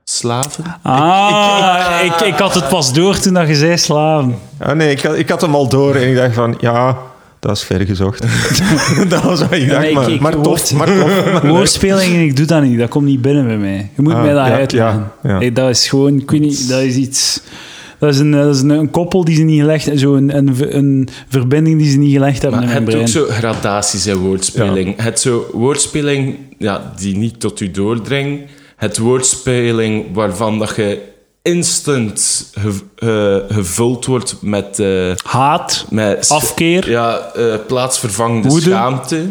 [0.04, 0.64] Slaven?
[0.82, 4.38] Ah, ik, ik, had het pas door toen dat je zei slaven.
[4.60, 6.56] Ja, nee, ik had, ik had hem al door en ik dacht van...
[6.60, 6.98] Ja,
[7.40, 8.22] dat is ver gezocht.
[9.10, 10.44] dat was wat ik dacht, nee, ik- maar, ik maar tof.
[10.46, 11.24] word- Maar tof.
[11.24, 11.52] maar leuk.
[11.52, 12.78] Woordspelingen, ik doe dat niet.
[12.78, 13.90] Dat komt niet binnen bij mij.
[13.96, 15.10] Je moet Ah, mij dat ja, uitleggen.
[15.22, 15.38] ja, ja.
[15.38, 16.18] Hey, dat is gewoon...
[16.18, 17.40] Ik weet niet, dat is iets...
[17.98, 20.76] Dat is een, dat is een, een koppel die ze niet gelegd Zo een, een,
[20.76, 23.26] een verbinding die ze niet gelegd hebben Maar in je mijn hebt brein.
[23.26, 25.02] ook zo gradaties in woordspeling.
[25.02, 28.50] Het zo woordspeling ja, die niet tot u doordringt.
[28.76, 30.98] Het woordspeling waarvan dat je
[31.48, 36.90] instant gev- eh, gevuld wordt met, eh, Haat, met afkeer.
[36.90, 38.64] ja, eh, plaatsvervangende Woede.
[38.70, 39.26] schaamte.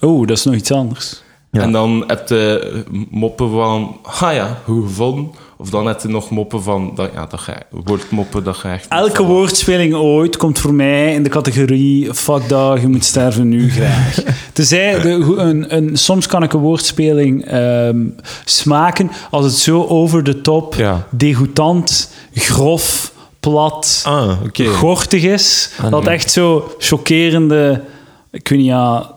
[0.00, 1.22] Oh, dat is nog iets anders.
[1.58, 1.64] Ja.
[1.64, 5.30] En dan heb je moppen van, ah ja, hoe gevonden.
[5.60, 8.86] Of dan heb je nog moppen van, dat, ja, dat ga, woordmoppen dat je echt...
[8.88, 13.48] Elke van- woordspeling ooit komt voor mij in de categorie fuck dat, je moet sterven
[13.48, 14.14] nu graag.
[14.52, 18.04] Tenzij, de, een, een, soms kan ik een woordspeling ehm,
[18.44, 21.06] smaken als het zo over de top, Ja.
[21.10, 24.32] degoutant, grof, plat, Ah,
[24.72, 25.70] gortig is.
[25.82, 27.82] Ah, dat echt zo chockerende,
[28.30, 29.10] ik weet niet, ja,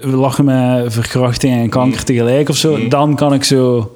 [0.00, 2.88] lachen met verkrachting en kanker tegelijk of zo.
[2.88, 3.92] Dan kan ik zo...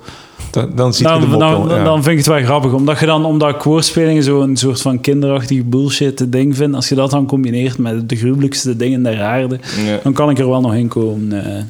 [0.50, 1.84] Dan, dan je de Dan, dan, wel, ja.
[1.84, 2.72] dan vind ik het wel grappig.
[2.72, 6.74] Omdat je dan, omdat ik woordspelingen zo'n soort van kinderachtige bullshit ding vind.
[6.74, 9.98] Als je dat dan combineert met de gruwelijkste dingen der aarde, Ja.
[10.02, 11.44] dan kan ik er wel nog in komen.
[11.56, 11.62] eh.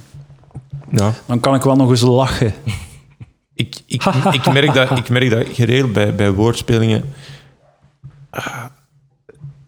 [0.91, 1.13] Ja.
[1.27, 2.53] dan kan ik wel nog eens lachen.
[3.55, 7.05] Ik, ik, ik, merk dat, ik merk dat geregeld bij, bij woordspelingen.
[8.31, 8.62] ah,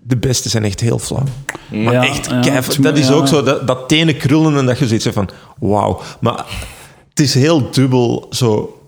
[0.06, 1.22] De beste zijn echt heel flauw.
[1.70, 4.78] Maar Ja, echt, ja, keif- dat is ook zo, dat, dat tenen krullen en dat
[4.78, 6.00] je zoiets hebt van, wauw.
[6.20, 6.44] Maar
[7.08, 8.78] het is heel dubbel zo.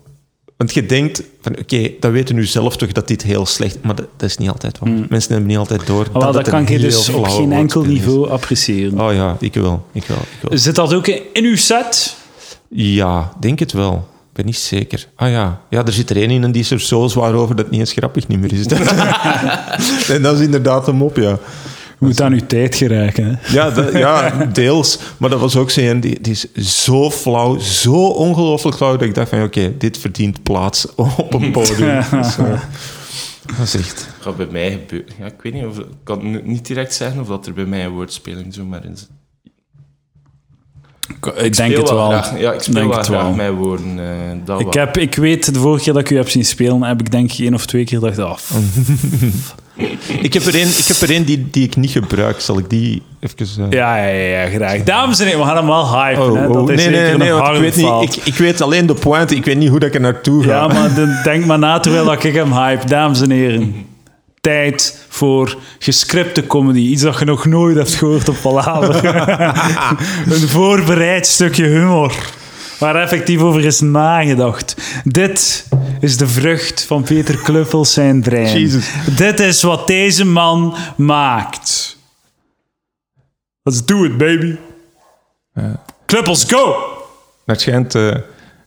[0.57, 3.77] Want je denkt van, oké, dat weten nu zelf toch dat dit heel slecht...
[3.83, 4.89] Maar dat, dat is niet altijd waar.
[5.09, 7.87] Mensen hebben niet altijd door wel, dat het kan je dus op geen enkel is.
[7.87, 8.99] niveau appreciëren.
[8.99, 9.85] Oh ja, ik wel.
[9.91, 10.57] Ik wel, ik wel.
[10.57, 12.15] Zit dat ook in, in uw set?
[12.69, 14.07] Ja, denk het wel.
[14.37, 15.07] Ik ben niet zeker.
[15.15, 17.55] Ah ja, ja er zit er één in en die is er zo zwaar over
[17.55, 18.65] dat het niet eens grappig niet meer is.
[20.15, 21.29] en dat is inderdaad een mop, ja.
[21.29, 23.25] Je moet aan uw tijd geraken.
[23.25, 23.53] Hè?
[23.53, 24.99] Ja, dat- ja, deels.
[25.17, 29.01] Maar dat was ook zo een, die, die is zo flauw, zo ongelooflijk flauw, dat
[29.07, 31.99] ik dacht van, oké, dit verdient plaats op een podium.
[32.11, 32.35] Dus,
[33.57, 34.07] dat is echt...
[34.19, 35.13] gaat bij mij gebeuren.
[35.19, 37.85] Ja, ik weet niet of ik kan niet direct zeggen of dat er bij mij
[37.85, 39.09] een woordspeling zomaar in zit.
[41.07, 42.07] Ik denk speel het wel.
[42.09, 43.31] graag- ja, ik speel denk wel het graag wel.
[43.33, 43.99] mijn woorden.
[43.99, 44.05] eh
[44.45, 46.99] dat Ik, heb, ik weet, de vorige keer dat ik u heb zien spelen, heb
[46.99, 48.51] ik denk ik één of twee keer gedacht, ah, f-
[50.21, 52.39] Ik heb er één, ik heb er één die, die ik niet gebruik.
[52.39, 53.63] Zal ik die even...
[53.65, 54.83] eh, Ja, ja, ja, ja, graag.
[54.83, 56.23] Dames en heren, we gaan hem wel hypen.
[56.31, 56.45] Oh, hè.
[56.47, 58.93] oh, Dat is nee, nee, zeker nee, ik weet, niet, ik, ik weet alleen de
[58.93, 59.35] pointe.
[59.35, 60.49] Ik weet niet hoe dat ik er naartoe ga.
[60.49, 62.87] Ja, maar dan denk maar na terwijl dat ik hem hype.
[62.87, 63.75] Dames en heren,
[64.41, 66.79] tijd voor gescripte comedy.
[66.79, 69.05] Iets dat je nog nooit hebt gehoord op Palaver.
[70.33, 72.15] een voorbereid stukje humor.
[72.79, 74.75] Waar effectief over is nagedacht.
[75.03, 75.67] Dit
[75.99, 78.59] is de vrucht van Peter Kluppels zijn brein.
[78.59, 78.89] Jezus.
[79.15, 81.97] Dit is wat deze man maakt.
[83.63, 84.55] Let's do it, baby.
[86.05, 86.75] Kluppels, go!
[87.45, 88.15] Het schijnt, eh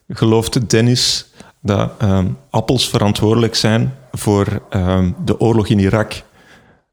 [0.08, 1.26] gelooft Dennis,
[1.60, 6.12] dat ehm, appels verantwoordelijk zijn voor ehm, de oorlog in Irak.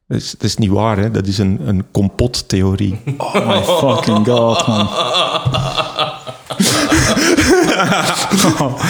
[0.08, 1.12] Dat is, dat is niet waar, hè?
[1.12, 3.00] dat is een, een complottheorie.
[3.17, 4.88] Oh my fucking god, man.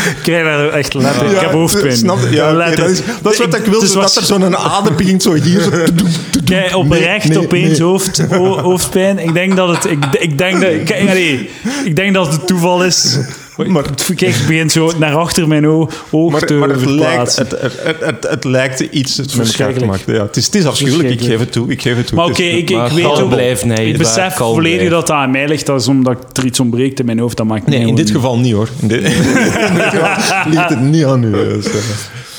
[0.09, 1.35] ik krijg daar echt letterlijk...
[1.35, 1.97] ik heb hoofdpijn.
[1.97, 2.17] Snap?
[2.29, 5.23] Ja, dat, is, dat is wat ik wil, Het is dat er zo'n ader begint
[5.23, 5.61] zo hier.
[5.61, 6.43] Zo, te doen, te doen.
[6.43, 7.87] Kijk, oprecht Nee, nee, opeens nee.
[7.87, 9.19] Hoofd, ho- hoofdpijn.
[9.19, 9.85] Ik denk dat het...
[9.91, 11.49] Ik, ik, denk dat, kijk, nee,
[11.83, 13.17] ik denk dat het toeval is.
[13.57, 13.83] Maar-
[14.15, 15.89] Kijk, ik begin zo naar achter mijn oog
[16.31, 17.47] Maar, te maar het, lijkt, verplaatsen.
[17.47, 19.91] het, het, het, het, het lijkt iets met elkaar te verschrikkelijk.
[19.91, 20.13] maken.
[20.13, 21.71] Ja, het, is, het is afschuwelijk, ik geef het toe.
[21.71, 22.15] Ik geef het toe.
[22.17, 23.29] Maar Het oké, ik, ik weet ook...
[23.29, 25.65] blijven, nee, ik besef volledig dat dat aan mij ligt.
[25.65, 27.37] Dat is omdat er iets ontbreekt in mijn hoofd.
[27.37, 28.69] Dat maakt Nee, in dit geval niet hoor.
[28.79, 29.11] In dit, in
[29.73, 31.31] dit geval ligt het niet aan u.
[31.31, 31.73] Dus, eh,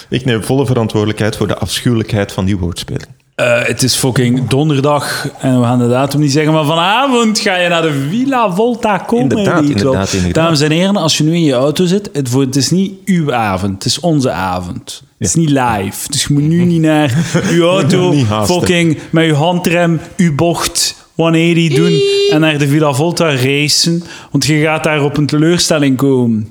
[0.09, 3.07] ik neem volle verantwoordelijkheid voor de afschuwelijkheid van die woordspeling.
[3.39, 7.57] Eh, het is fucking donderdag en we gaan de datum niet zeggen, maar vanavond ga
[7.57, 9.77] je naar de Villa Volta Comedy Inderdaad, Club.
[9.77, 10.45] inderdaad, inderdaad.
[10.45, 12.93] Dames en heren, als je nu in je auto zit, het, voor, het is niet
[13.05, 15.03] uw avond, het is onze avond.
[15.19, 17.15] Het is niet live, dus je moet nu niet naar
[17.53, 23.35] uw auto fucking met uw handrem, uw bocht 180 doen en naar de Villa Volta
[23.37, 26.51] racen, want je gaat daar op een teleurstelling komen.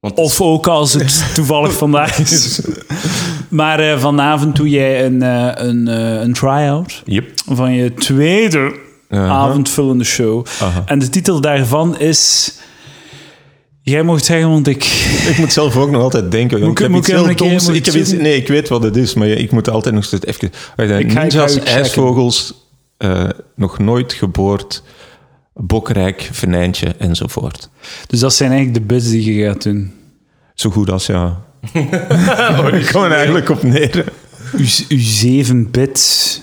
[0.00, 2.60] Want Of ook als het toevallig vandaag is.
[3.52, 7.30] Maar eh, vanavond doe jij een, eh, een, eh, een try-out Yep.
[7.46, 8.74] van je tweede
[9.08, 10.46] avondvullende show.
[10.86, 12.52] En de titel daarvan is...
[13.82, 14.84] Jij mocht zeggen, want ik...
[15.28, 16.58] Ik moet zelf ook nog altijd denken.
[16.60, 17.68] Moet ik- ik heb moet iets heel hem een keer- doms.
[17.68, 20.26] Ik heb iets, nee, ik weet wat het is, maar ik moet altijd nog steeds
[20.26, 20.50] even...
[20.76, 22.54] Wacht, Ninjas, ijsvogels,
[22.96, 24.82] eh, nog nooit geboord,
[25.54, 27.68] bokrijk, venijntje enzovoort.
[28.06, 29.92] Dus dat zijn eigenlijk de bits die je gaat doen.
[30.54, 31.40] Zo goed als ja.
[32.80, 34.04] Ik kom er eigenlijk op neer.
[34.52, 36.40] Uw, uw zeven bits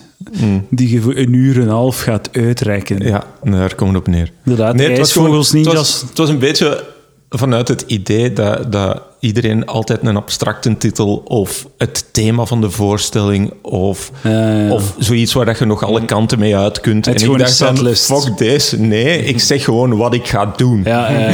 [0.70, 3.06] die je voor een uur en een half gaat uitrekken.
[3.06, 4.32] Ja, daar komen we op neer.
[4.46, 6.86] Inderdaad, Nee, het was, gewoon, ijsvogels, het, was, het was een beetje
[7.30, 12.70] vanuit het idee dat, dat iedereen altijd een abstracte titel of het thema van de
[12.70, 14.72] voorstelling of, Ja, ja.
[14.72, 17.06] of zoiets waar dat je nog alle kanten mee uit kunt.
[17.06, 18.06] Het en gewoon ik een dacht dan, setlist.
[18.06, 18.80] fuck deze.
[18.80, 20.82] Nee, ik zeg gewoon wat ik ga doen.
[20.86, 21.34] Ja, ja, ja.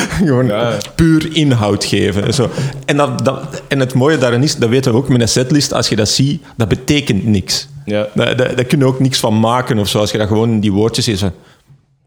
[0.24, 0.50] Gewoon
[0.94, 2.34] puur inhoud geven.
[2.34, 2.50] Zo.
[2.84, 5.72] En, dat, dat, en het mooie daarin is, dat weten we ook met een setlist,
[5.72, 7.68] als je dat ziet, dat betekent niks.
[7.84, 8.06] Ja.
[8.14, 9.98] Daar, daar, daar kun je ook niks van maken of zo.
[9.98, 11.24] Als je dat gewoon in die woordjes ziet.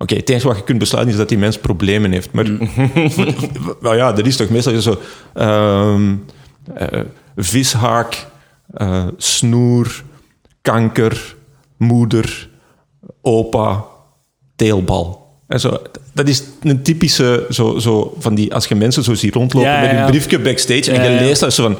[0.02, 2.32] Oké, het enige wat je kunt besluiten is dat die mens problemen heeft.
[2.32, 2.46] Maar
[3.82, 5.00] wel ja, er is toch meestal zo...
[5.34, 6.16] ehm,
[6.74, 7.00] eh,
[7.36, 8.28] vishaak,
[8.74, 10.04] eh, snoer,
[10.62, 11.36] kanker,
[11.78, 12.50] moeder,
[13.22, 13.86] opa,
[14.56, 15.30] teelbal.
[15.48, 15.82] En zo,
[16.14, 19.82] dat is een typische, zo, zo van die, als je mensen zo ziet rondlopen Ja,
[19.82, 20.06] met een ja.
[20.06, 21.78] briefje backstage en je leest dat zo van...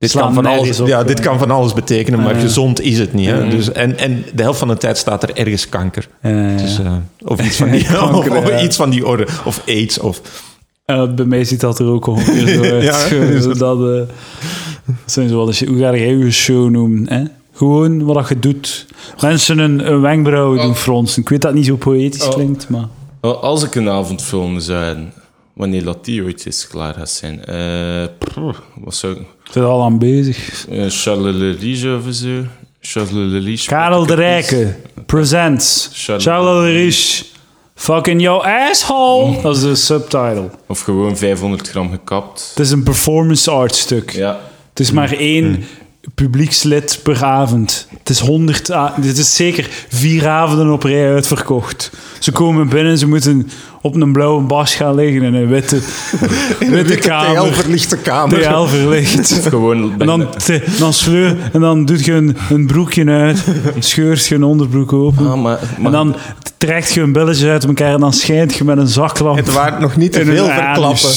[0.00, 1.24] Dit kan, van alles, op, ja, dit ja.
[1.24, 2.40] kan van alles betekenen, maar Ja.
[2.40, 3.26] gezond is het niet.
[3.26, 3.48] Hè?
[3.48, 6.08] Dus, en, en de helft van de tijd staat er ergens kanker.
[6.56, 6.92] Dus, eh,
[7.24, 8.60] of iets van die, Kanker, of, ja.
[8.62, 9.26] iets van die orde.
[9.44, 9.98] Of aids.
[9.98, 10.20] Of,
[10.84, 12.82] Eh, bij mij ziet dat er ook ongeveer zo uit.
[12.82, 14.14] Ja, Zo dat, eh,
[15.04, 17.08] zijn zo wat, je- hoe ga jij je show noemen?
[17.12, 17.22] Hè?
[17.54, 18.86] Gewoon wat dat je doet.
[19.20, 21.22] Mensen een, een wenkbrauw doen fronsen.
[21.22, 22.34] Ik weet dat het niet zo poëtisch Oh.
[22.34, 22.88] klinkt, maar...
[23.20, 25.12] Wel, Als ik een avondfilm zou hebben,
[25.54, 27.44] wanneer dat die ooit klaar gaat zijn.
[27.44, 28.04] eh,
[28.74, 29.20] wat zou ik...
[29.54, 30.66] Er al aan bezig.
[30.70, 32.28] Uh, Charles Lelige of zo.
[32.80, 33.66] Charles Lelige.
[33.68, 37.32] Karel de Rijke presents Charles- Charles.
[37.74, 39.42] Fucking yo asshole.
[39.42, 40.50] Dat is de subtitle.
[40.66, 42.50] Of gewoon 500 gram gekapt.
[42.54, 44.10] Het is een performance art stuk.
[44.10, 44.40] Ja.
[44.68, 45.64] Het is maar één
[46.14, 47.86] publiekslid per avond.
[47.98, 48.70] Het is honderd...
[48.70, 51.90] a- Dit is zeker vier avonden op rij uitverkocht.
[52.18, 53.50] Ze komen binnen, ze moeten
[53.82, 55.80] op een blauwe bas gaan liggen in een witte,
[56.58, 57.54] witte kamer.
[57.54, 58.42] verlichte kamer.
[58.42, 59.32] TL verlicht.
[59.48, 59.94] Gewoon...
[59.98, 63.44] En dan, te- dan sleur, en dan doet je een, een broekje uit,
[63.78, 65.26] scheurt je een onderbroek open.
[65.30, 66.16] Ah, maar, En dan
[66.58, 69.78] trekt je een billetje uit elkaar en dan schijnt je met een zaklamp Het waard
[69.80, 71.10] nog niet te in een veel verklappen.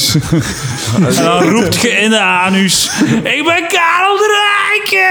[1.08, 2.90] en dan roept je in de anus:
[3.22, 5.06] Ik ben Karel de Rijke!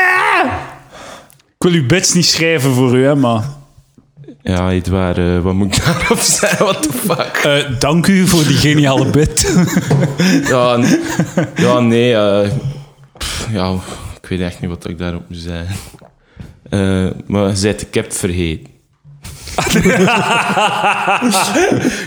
[1.58, 3.44] Ik wil uw bits niet schrijven voor u, hè, maar.
[4.44, 6.66] Ja, Edouard, eh, wat moet ik daarop zeggen?
[6.66, 7.36] What the fuck?
[7.44, 9.54] eh, dank u voor die geniale bit.
[10.48, 10.80] Ja,
[11.56, 12.14] ja nee.
[12.16, 12.50] eh,
[13.18, 13.74] pff, ja,
[14.22, 15.76] ik weet echt niet wat ik daarop moet zeggen.
[17.28, 18.72] Maar je bent de cap vergeten.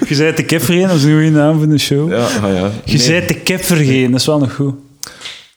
[0.09, 2.11] je zei de kip vergeten, dat is een goede naam van de show.
[2.11, 2.71] Ja, ah ja.
[2.85, 2.99] Je Nee.
[2.99, 4.75] zei de kip vergeten, dat is wel nog goed.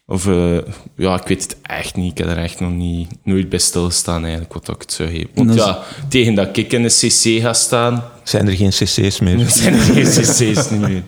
[0.09, 0.57] Of, eh,
[0.95, 2.11] ja, ik weet het echt niet.
[2.11, 5.29] Ik heb er echt nog niet, nooit bij stilgestaan, eigenlijk, wat ik het zou geven.
[5.35, 9.19] Want is- ja, tegen dat ik in de CC ga staan, Zijn er geen cc's
[9.19, 9.49] meer?
[9.49, 11.03] zijn er geen CC's niet meer.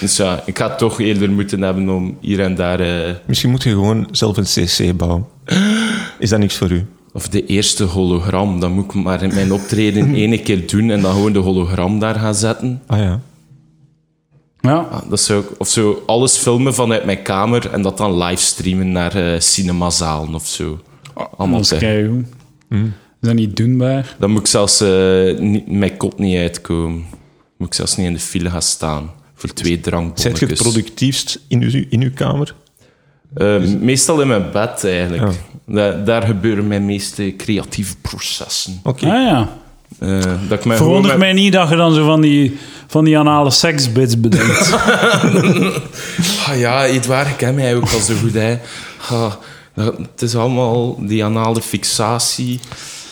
[0.00, 2.80] Dus ja, ik ga het toch eerder moeten hebben om hier en daar...
[2.80, 5.26] eh, Misschien moet je gewoon zelf een cc bouwen.
[6.18, 6.86] Is dat niks voor u?
[7.12, 11.00] of de eerste hologram, dan moet ik maar in mijn optreden ene keer doen en
[11.00, 12.82] dan gewoon de hologram daar gaan zetten.
[12.86, 13.20] Ah ja.
[14.60, 14.76] Ja.
[14.76, 18.92] Ah, dat zou ik, of zo alles filmen vanuit mijn kamer en dat dan livestreamen
[18.92, 20.80] naar eh cinemazalen of zo.
[21.36, 22.26] Allemaal Dat is keigoed.
[22.68, 24.16] Is dat niet doenbaar?
[24.18, 27.04] Dan moet ik zelfs eh, niet, mijn kot niet uitkomen.
[27.56, 29.10] Moet ik zelfs niet in de file gaan staan.
[29.34, 29.80] Voor twee
[30.14, 32.54] Zijt je het productiefst in uw, in uw kamer?
[33.34, 35.32] Eh, meestal in mijn bed, eigenlijk.
[35.66, 35.92] Ja.
[35.92, 38.80] Daar gebeuren mijn meeste creatieve processen.
[38.82, 39.06] Oké.
[39.06, 39.58] Ah ja.
[39.98, 40.76] Eh, dat ik mij
[41.08, 44.72] met- mij niet dat je dan zo van die, van die anale seksbits bedenkt.
[46.46, 48.32] Ah ja, Edouard, ik ken mij ook al zo goed.
[48.34, 48.58] Hè.
[49.10, 49.32] Ah,
[49.74, 52.60] dat- het is allemaal die anale fixatie.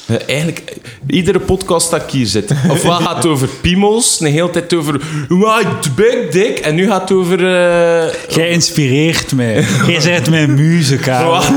[0.09, 0.73] Eh, eigenlijk,
[1.07, 5.01] iedere podcast dat ik hier zit, ofwel gaat het over piemels, de hele tijd over
[5.29, 5.63] "Wow,
[5.95, 7.39] big dick, en nu gaat het over...
[7.39, 9.65] eh, Jij inspireert mij.
[9.87, 10.99] Jij bent mijn muze.
[11.27, 11.53] Wat?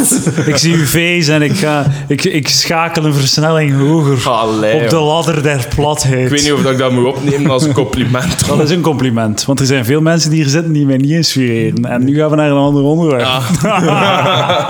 [0.46, 4.90] Ik zie uw face en ik, ga, ik, ik schakel een versnelling hoger Allee, op
[4.90, 6.24] de ladder der platheid.
[6.24, 8.48] Ik weet niet of ik dat moet opnemen als een compliment.
[8.48, 11.12] Dat is een compliment, want er zijn veel mensen die hier zitten die mij niet
[11.12, 11.86] inspireren.
[11.86, 13.22] En nu gaan we naar een ander onderwerp.
[13.22, 13.42] Ja,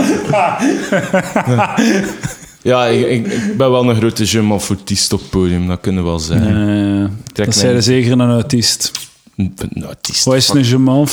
[2.88, 6.04] ik, ik, ik ben wel een grote je m'en foutiste op het podium, dat kunnen
[6.04, 6.48] we wel zeggen.
[6.48, 8.92] Eh, Trek dat mij- zijn zeker een autist.
[9.38, 10.26] Een een autist.
[10.26, 11.06] Wat is een je m'en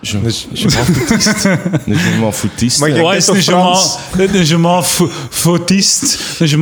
[0.00, 0.10] Je
[0.54, 0.66] je
[2.18, 2.80] m'en je foutiste.
[2.80, 3.96] Maar kent is een je m'en- Frans?
[4.34, 4.82] een je m'en
[6.48, 6.56] je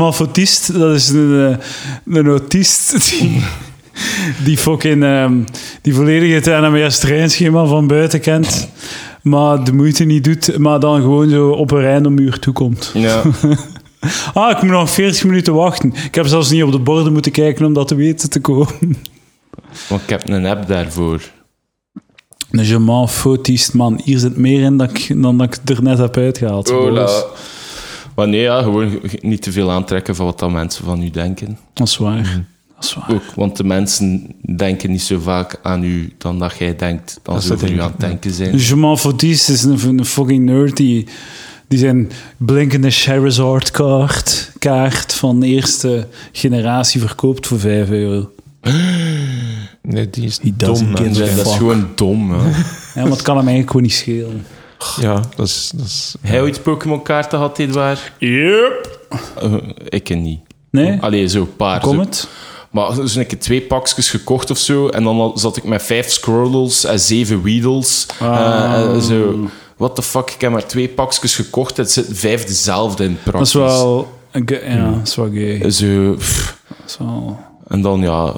[0.73, 1.59] dat is een,
[2.07, 3.43] eh, een autist die,
[4.45, 5.35] die fucking ehm,
[5.83, 8.69] die volledig het NMS treinschema van buiten kent,
[9.23, 12.91] maar de moeite niet doet, maar dan gewoon zo op een rijdenmuur toekomt.
[12.95, 13.23] Ja.
[14.35, 15.93] Ah, ik moet nog 40 minuten wachten.
[15.95, 18.97] Ik heb zelfs niet op de borden moeten kijken om dat te weten te komen.
[19.89, 21.21] Want ik heb een app daarvoor.
[22.51, 23.09] Een je m'en
[23.73, 24.01] man.
[24.05, 26.71] Hier zit meer in dan ik, dan dat ik er net heb uitgehaald.
[26.71, 27.25] Boys.
[28.15, 31.59] Maar nee, ja, gewoon niet te veel aantrekken van wat dan mensen van u denken.
[31.73, 32.21] Dat is waar.
[32.21, 32.41] Mhm.
[32.75, 33.15] Dat is waar.
[33.15, 37.35] Ook, want de mensen denken niet zo vaak aan u dan dat jij denkt dan
[37.35, 38.59] Dat ze over u aan het denken zijn.
[38.59, 41.07] Je m'en is een, een fucking nerd die,
[41.71, 48.31] die zijn blinkende Charizard kaart, kaart van de eerste generatie verkoopt voor 5 euro.
[49.83, 51.07] Nee, die is doesn't dom.
[51.07, 52.33] Ja, dat is gewoon dom.
[52.33, 52.49] Hè.
[52.95, 54.47] Ja, maar het kan hem eigenlijk gewoon niet schelen.
[55.01, 55.73] Ja, dat is...
[55.75, 58.13] Dat is Hij ooit Pokémon-kaarten had, dit waar?
[58.19, 58.99] Yep.
[59.89, 60.41] ik niet.
[60.71, 61.01] Nee?
[61.01, 61.81] Allee, zo paar.
[61.81, 62.29] Kom het?
[62.71, 64.89] Maar zo'n keer twee pakjes gekocht of zo.
[64.89, 68.07] En dan zat ik met vijf Squirtles en zeven Weedles.
[68.21, 68.95] Ah.
[68.95, 69.49] Eh, zo.
[69.81, 71.77] What the fuck, ik heb maar twee pakjes gekocht.
[71.77, 73.53] Het zit vijf dezelfde in Dat is praktisch.
[73.53, 74.19] wel...
[74.33, 75.71] Ja, dat is wel gay.
[75.71, 76.59] Zo, pff.
[76.69, 77.39] Dat is wel...
[77.69, 78.35] En dan ja,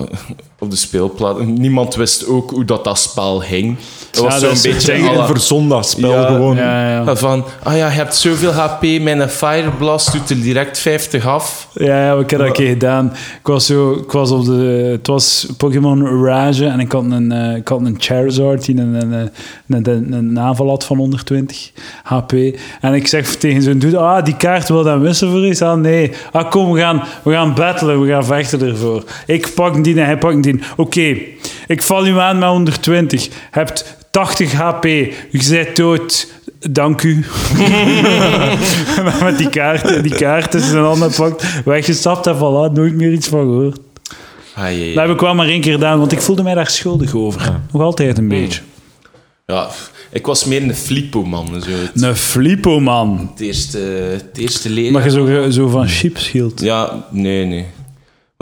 [0.63, 1.45] op de speelplaat.
[1.47, 3.77] Niemand wist ook hoe dat, dat spel ging.
[4.07, 5.09] Het Ja, was dat zo'n is beetje...
[5.09, 6.57] Een verzondagspel Ja, gewoon.
[6.57, 7.17] Ja, ja.
[7.17, 11.69] Van, ah ja, je hebt zoveel HP, mijn Fire Blast doet er direct 50 af.
[11.75, 13.13] Ja, ja, ik heb dat een keer gedaan.
[13.41, 14.89] Ik was, zo, ik was op de...
[14.93, 18.95] Het was Pokémon Rage en ik had een, eh, ik had een Charizard die een,
[18.95, 19.31] een,
[19.67, 21.71] een, een, een navel had van 120
[22.03, 22.33] HP.
[22.81, 25.63] En ik zeg tegen zo'n dude, ah, die kaart wil dat missen voor iets?
[25.63, 26.13] Ah, nee.
[26.33, 29.05] Ah, kom, we gaan, we gaan battlen, we gaan vechten ervoor.
[29.27, 30.51] Ik pak die en hij pakt die.
[30.77, 31.17] Oké,
[31.67, 33.29] ik val u aan met 120.
[33.51, 36.29] Hebt 80 HP, je bent dood.
[36.71, 37.25] Dank u.
[39.23, 43.41] met die kaarten, die kaarten zijn handen pakt, weggestapt en voilà, nooit meer iets van
[43.41, 43.79] gehoord.
[44.55, 44.95] Ah, jee.
[44.95, 47.61] Dat heb ik wel maar één keer gedaan, want ik voelde mij daar schuldig over.
[47.73, 48.61] Nog altijd een beetje.
[49.47, 49.69] Ja,
[50.11, 51.55] ik was meer een flippo-man.
[51.55, 53.29] Het, Een flippo, man.
[53.33, 53.79] het eerste,
[54.13, 54.93] het eerste leren.
[54.93, 56.61] Maar je zo, zo van chips hield.
[56.61, 57.67] Ja, nee, nee.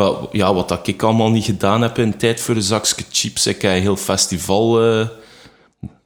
[0.00, 3.46] Wel, ja, wat dat ik allemaal niet gedaan heb in tijd voor een zakje chips.
[3.46, 4.82] Ik heb een heel festival...
[4.82, 5.06] eh,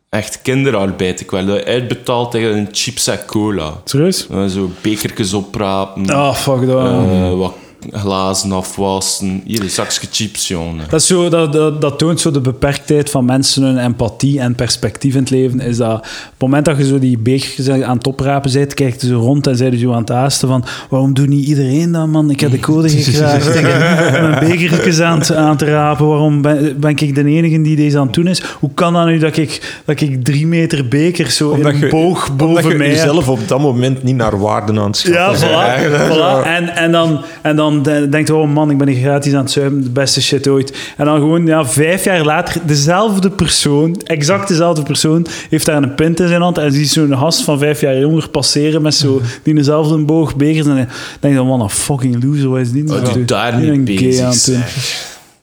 [0.08, 1.20] echt kinderarbeid.
[1.20, 3.72] Ik werd uitbetaald tegen een chips en cola.
[3.84, 4.26] Serieus?
[4.28, 6.06] Eh, zo bekertjes oprapen.
[6.10, 6.86] Ah, fuck dat.
[6.86, 7.54] eh, wat
[7.92, 9.42] glazen afwassen.
[9.46, 10.84] Hier, een zakje chips, jongen.
[10.90, 14.54] Dat, is zo, dat, dat, dat toont zo de beperktheid van mensen hun empathie en
[14.54, 15.60] perspectief in het leven.
[15.60, 19.00] Is dat op het moment dat je zo die bekertjes aan het oprapen bent, kijkt
[19.00, 21.92] je zo rond en zei je zo aan het haasten van waarom doet niet iedereen
[21.92, 22.30] dat, man?
[22.30, 23.46] Ik heb de code gekraakt.
[23.54, 26.06] Ik heb mijn bekertjes aan, het- aan te rapen.
[26.06, 28.42] Waarom ben, ben ik de enige die deze aan het doen is?
[28.60, 32.28] Hoe kan dat nu dat ik, dat ik drie meter bekers zo in een boog
[32.30, 35.78] omdat boven je mij jezelf op dat moment niet naar waarden aan het schatten Ja,
[35.78, 36.10] voilà.
[36.10, 36.46] voilà.
[36.46, 39.40] En, en, dan, en dan dan de- denkt oh man, ik ben hier gratis aan
[39.42, 40.92] het zuipen, de beste shit ooit.
[40.96, 45.94] En dan gewoon, ja, vijf jaar later, dezelfde persoon, exact dezelfde persoon, heeft daar een
[45.94, 49.20] pint in zijn hand en ziet zo'n gast van vijf jaar jonger passeren met zo,
[49.42, 50.66] die dezelfde boog bekers.
[50.66, 50.86] En dan
[51.20, 53.26] denkt dan, man, een fucking loser, wat is die nou Oh, die doen?
[53.26, 54.62] daar niet een gay bezig aan.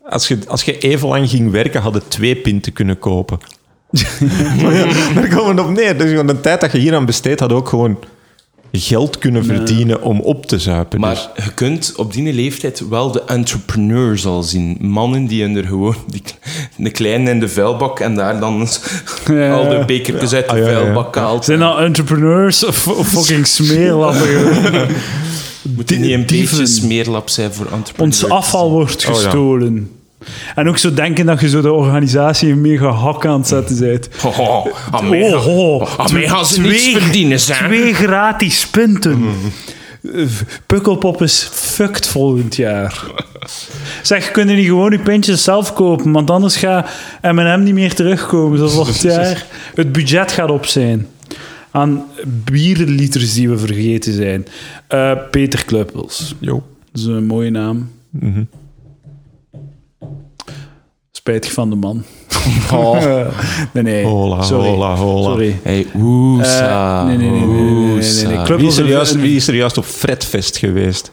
[0.09, 3.39] Als je, als je even lang ging werken, hadden twee pinten kunnen kopen.
[4.61, 5.97] maar ja, daar komen we op neer.
[5.97, 7.97] Dus gewoon de tijd dat je hier aan besteedt, had ook gewoon
[8.71, 11.01] geld kunnen verdienen om op te zuipen.
[11.01, 14.77] Dus- Maar je kunt op die leeftijd wel de entrepreneurs al zien.
[14.81, 16.21] Mannen die in er gewoon die,
[16.77, 18.67] de kleine in de vuilbak en daar dan
[19.31, 19.53] Ja.
[19.53, 20.77] al de bekertjes uit de Ah, ja, ja, ja.
[20.79, 21.45] vuilbak haalt.
[21.45, 24.27] Zijn dat entrepreneurs of of fucking smeerlappen?
[25.75, 26.57] Moet die niet een dieven.
[26.57, 28.23] beetje smeerlap zijn voor entrepreneurs?
[28.23, 29.21] Ons afval wordt Oh, ja.
[29.21, 29.91] gestolen.
[30.55, 33.79] En ook zo denken dat je zo de organisatie een mega hak aan het zetten
[33.79, 34.09] bent.
[34.25, 35.09] Oh, oh, oh,
[36.57, 37.65] niets verdienen, zijn.
[37.65, 39.25] Twee gratis punten.
[40.13, 40.25] Eh,
[40.65, 43.03] Pukkelpop is fucked volgend jaar.
[44.01, 46.11] Zeg, kunnen die gewoon die pintjes zelf kopen?
[46.11, 46.89] Want anders gaat
[47.21, 49.45] M&M niet meer terugkomen zoals volgend jaar.
[49.75, 51.07] Het budget gaat op zijn.
[51.71, 54.47] Aan bierliters die we vergeten zijn.
[54.87, 56.35] Eh, Peter Kluppels.
[56.39, 56.63] Jo.
[56.91, 57.91] Dat is een mooie naam.
[58.09, 58.43] Mhm.
[61.21, 62.03] Spijtig van de man.
[62.73, 63.01] Oh.
[63.73, 64.05] Nee, nee.
[64.05, 64.67] Hola, Sorry.
[64.67, 65.29] hola, hola.
[65.29, 65.59] Sorry.
[65.63, 67.45] Hey, eh, nee, nee, nee.
[67.45, 71.11] nee, wie, is er juist, op Fredfest geweest?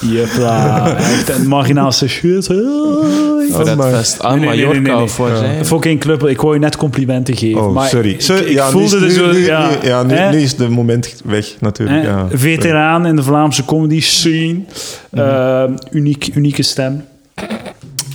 [0.00, 0.86] Jepla.
[1.14, 2.44] Echt een marginaalse shit.
[3.52, 5.30] Fredfest oh, aan ah, Mallorca voor
[5.62, 7.60] Fucking club, ik wou je net complimenten geven.
[7.60, 8.10] Oh, maar sorry.
[8.10, 9.46] Ik, ja, voelde nu, dus...
[9.82, 12.04] Ja, nu, is de moment weg natuurlijk.
[12.04, 14.60] Ja, veteraan in de Vlaamse comedy scene.
[15.10, 15.22] Mhm.
[15.22, 15.64] Eh,
[16.32, 17.04] unieke stem.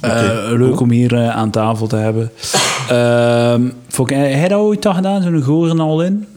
[0.06, 2.32] Eh, leuk om hier eh, aan tafel te hebben.
[2.89, 5.22] Ehm vond ik- heb jij dat ooit al gedaan?
[5.22, 6.28] Zo'n goren al in?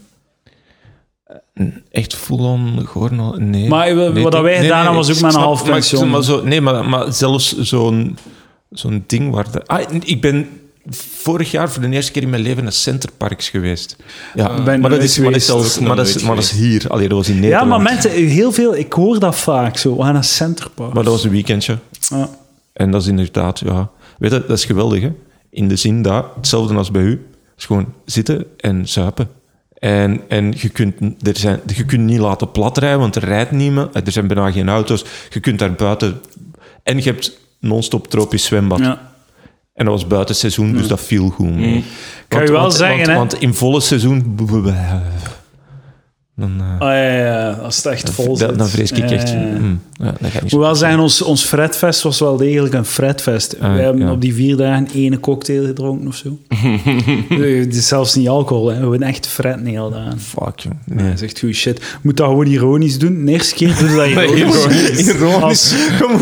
[1.90, 3.34] Echt full-on Gornal?
[3.38, 3.68] Nee.
[3.68, 5.72] Maar Nee, wat dat wij nee, gedaan nee, hebben was ook met een half maar
[5.72, 6.10] pensioen.
[6.10, 8.16] Maar zo, nee, maar, maar zelfs zo'n
[8.70, 9.50] zo'n ding waar...
[9.52, 10.48] De, ah, ik ben
[11.22, 13.96] vorig jaar voor de eerste keer in mijn leven naar Centerparks geweest.
[14.34, 16.84] Ja, maar, dat is, maar, dat is zelfs, maar, dat is, maar dat is hier.
[16.88, 17.68] Allee, dat was in Ja, Nederland.
[17.68, 18.76] maar mensen, heel veel...
[18.76, 19.96] Ik hoor dat vaak zo.
[19.96, 20.92] We gaan naar Centerpark.
[20.94, 21.78] Maar dat was een weekendje.
[22.08, 22.28] Ja.
[22.78, 23.90] En dat is inderdaad, ja...
[24.18, 25.12] Weet je, dat is geweldig, hè?
[25.50, 27.26] In de zin dat, hetzelfde als bij u,
[27.56, 29.28] is gewoon zitten en zuipen.
[29.78, 30.94] En, en je, kunt,
[31.26, 33.94] er zijn, je kunt niet laten platrijden, want er rijdt niemand.
[33.94, 35.04] Er zijn bijna geen auto's.
[35.30, 36.20] Je kunt daar buiten...
[36.82, 38.78] En je hebt non-stop tropisch zwembad.
[38.78, 39.12] Ja.
[39.74, 41.54] En dat was buiten seizoen, dus dat viel goed.
[41.54, 41.84] mee.
[42.28, 43.14] Kan je wel zeggen, want, hè?
[43.14, 44.36] Want in volle seizoen...
[46.40, 48.48] Dan, eh, Ah, ja, ja, als het echt vol zit.
[48.48, 49.34] dan, dan vrees ik echt...
[49.34, 52.74] mm, dat gaat niet Ik zo moet wel zeggen, ons, ons Fredfest was wel degelijk
[52.74, 53.56] een Fredfest.
[53.60, 56.38] Ah, we hebben op die vier dagen ene cocktail gedronken of zo.
[57.28, 58.74] Nee, Het is zelfs niet alcohol, hè.
[58.74, 60.18] we hebben echt niet al gedaan.
[60.20, 60.72] Fuck, joh.
[60.84, 61.06] Nee, Nee.
[61.08, 61.82] dat is echt goede shit.
[62.02, 63.24] Moet dat gewoon ironisch doen.
[63.24, 65.06] De eerste keer doen we dat ironisch.
[65.08, 65.42] Ironisch.
[65.42, 65.74] Als-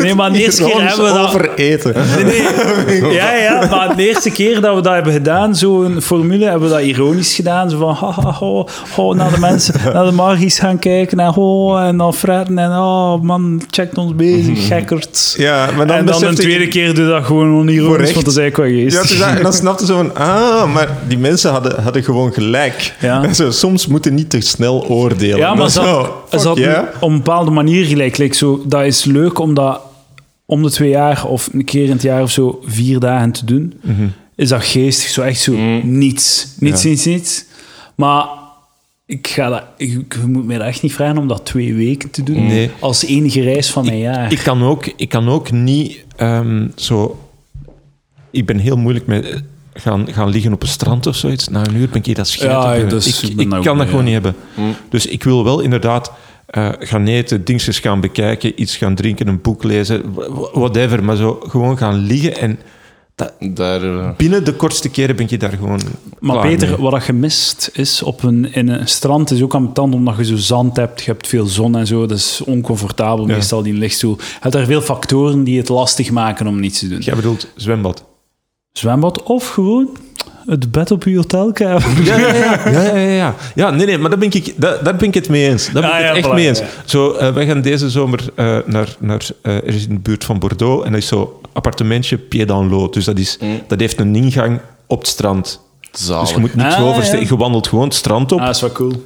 [0.02, 1.26] Nee, maar de eerste keer hebben we dat...
[1.28, 1.94] over eten.
[2.16, 3.12] Nee, nee.
[3.20, 6.74] Ja, ja, maar de eerste keer dat we dat hebben gedaan, zo'n formule, hebben we
[6.74, 7.70] dat ironisch gedaan.
[7.70, 11.32] Zo van, ha, ha, ho, ho, naar de mensen, naar de Margie's gaan kijken, en
[11.32, 15.34] ho, en dan fretten, en oh, man, checkt ons bezig, gekkerd.
[15.38, 18.34] Ja, maar dan en dan een ik- tweede keer doe dat gewoon onironisch, want dat
[18.34, 21.50] is eigenlijk wel Ja, is dat- en dan snapte ze van, ah, maar die mensen
[21.50, 22.94] hadden, hadden gewoon gelijk.
[23.00, 23.32] Ja.
[23.32, 25.36] Zo, soms moeten niet te snel oordelen.
[25.38, 26.84] Ja, maar ze is had, zo, ze fuck had yeah.
[27.00, 28.16] op een bepaalde manier gelijk.
[28.16, 29.80] Like zo, dat is leuk om dat
[30.46, 33.44] om de twee jaar of een keer in het jaar of zo vier dagen te
[33.44, 33.74] doen.
[33.82, 34.06] Mhm.
[34.36, 35.08] Is dat geestig?
[35.08, 35.52] Zo echt zo
[35.82, 36.46] niets.
[36.58, 36.88] Niets, Ja.
[36.88, 37.44] niets, niets.
[37.94, 38.24] Maar
[39.06, 39.88] ik ga dat, ik,
[40.20, 42.46] je moet mij dat echt niet vragen om dat twee weken te doen.
[42.46, 42.70] Nee.
[42.78, 44.32] Als enige reis van mijn jaar.
[44.32, 47.20] Ik kan ook, ik kan ook niet ehm, zo...
[48.30, 49.36] Ik ben heel moeilijk met eh,
[49.74, 51.48] gaan, gaan liggen op een strand of zoiets.
[51.48, 52.50] Na een uur ben ik dat schijt.
[52.50, 54.34] Ja, op, dus ik ik ik kan dat gewoon niet hebben.
[54.88, 56.12] Dus ik wil wel inderdaad
[56.46, 61.04] eh, gaan eten, dingetjes gaan bekijken, iets gaan drinken, een boek lezen, wh- whatever.
[61.04, 62.58] Maar zo gewoon gaan liggen en
[63.40, 65.80] Daar, eh, binnen de kortste keren ben je daar gewoon
[66.20, 66.76] Maar Peter, mee.
[66.78, 70.24] wat dat gemist is op een, in een strand is ook aan tand omdat je
[70.24, 73.34] zo zand hebt, je hebt veel zon en zo, dat is oncomfortabel Ja.
[73.34, 74.16] meestal die lichtstoel.
[74.18, 76.98] Je hebt er veel factoren die het lastig maken om niets te doen.
[77.00, 78.04] Jij bedoelt zwembad.
[78.72, 79.88] Zwembad of gewoon
[80.46, 81.84] het bed op je hotelkamer.
[82.04, 82.60] Ja, ja, ja.
[82.70, 83.34] ja, ja, ja, ja.
[83.54, 85.64] Ja, nee, nee, maar daar ben ik, daar, daar ben ik het mee eens.
[85.72, 86.58] Daar ben Ah, ik het ja, echt mee eens.
[86.58, 86.64] ja.
[86.84, 90.24] Zo, eh, wij gaan deze zomer eh, naar, naar eh, er is in de buurt
[90.24, 92.90] van Bordeaux en dat is zo appartementje Pied dans l'eau.
[92.92, 95.60] Dus dat, is, dat heeft een ingang op het strand.
[95.92, 96.22] zalig.
[96.22, 97.24] Dus je moet niks Ah, oversteken.
[97.24, 97.30] ja.
[97.30, 98.38] Je wandelt gewoon het strand op.
[98.40, 99.02] Ah, dat is wel cool.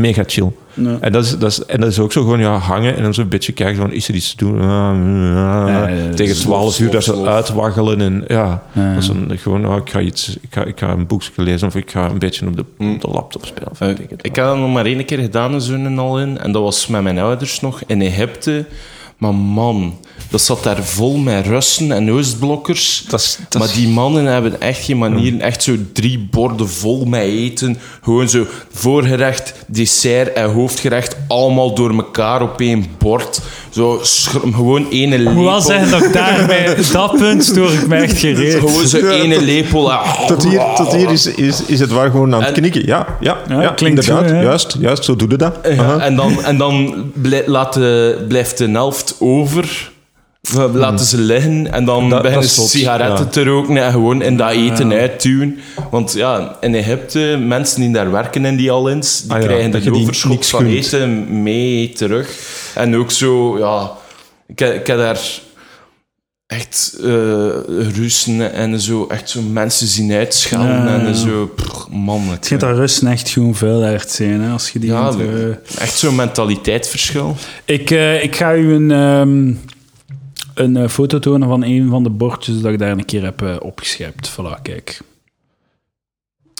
[0.00, 0.52] Mega chill.
[0.74, 0.98] Ja.
[1.00, 3.14] En, dat is, dat is, en dat is ook zo gewoon ja, hangen en dan
[3.14, 4.60] zo'n beetje kijken, van, is er iets te doen?
[4.60, 4.96] Ah, ah,
[5.34, 8.00] Ja, ja, ja, tegen 12 uur dat ze uitwaggelen.
[8.00, 8.94] En, ja, Ja.
[8.94, 11.68] Dat is een, gewoon, ah, ik, ga iets, ik, ga, ik ga een boekje lezen
[11.68, 13.70] of ik ga een beetje op de, op de laptop spelen.
[13.70, 16.38] of Eh, ik ik heb dat nog maar één keer gedaan, zo'n al in.
[16.38, 18.64] En dat was met mijn ouders nog in Egypte.
[19.18, 19.98] Maar man,
[20.30, 23.04] dat zat daar vol met Russen en Oostblokkers.
[23.08, 25.40] Dat is- dat maar die mannen hebben echt geen manieren.
[25.40, 27.78] Echt zo drie borden vol met eten.
[28.02, 31.16] Gewoon zo voorgerecht, dessert en hoofdgerecht.
[31.28, 33.40] Allemaal door elkaar op één bord.
[33.70, 34.00] Zo
[34.52, 35.32] gewoon ene lepel.
[35.32, 38.54] moet wel zeggen dat ik daarbij, dat punt stoor ik me echt gereed.
[38.54, 39.90] Gewoon zo ene lepel.
[40.26, 42.86] Tot hier, tot hier is, is, is het waar gewoon aan het En- knikken.
[42.86, 44.42] Ja, ja, Ja, ja, klinkt inderdaad.
[44.42, 45.60] juist, juist, zo doe je dat.
[46.00, 47.04] En dan, en dan
[47.46, 49.90] laat de, blijft de helft over.
[50.40, 53.30] We laten ze liggen en dan Dat- dat beginnen ze sigaretten ja.
[53.30, 55.58] te roken en gewoon in dat eten uitduwen.
[55.90, 59.70] Want ja, in Egypte, mensen die daar werken in die al-ins, die Ah ja, krijgen
[59.70, 62.28] dat die overschot niks van eten mee terug.
[62.74, 63.90] En ook zo, ja...
[64.46, 65.20] Ik, heb- ik heb daar
[66.46, 67.48] echt eh
[67.96, 71.14] Russen en zo, echt zo mensen zien uitschelden Ja, ja, en ja.
[71.14, 71.50] zo...
[71.90, 74.90] Man, Het gaat daar Russen echt gewoon veel uit zijn, hè, als je die...
[74.90, 77.36] Ja, eh, echt zo'n mentaliteitsverschil.
[77.64, 79.52] Ik, eh, ik ga u een, ehm,
[80.60, 83.42] een eh, foto tonen van een van de bordjes dat ik daar een keer heb
[83.42, 84.30] eh, opgeschept.
[84.32, 85.00] Voilà, kijk.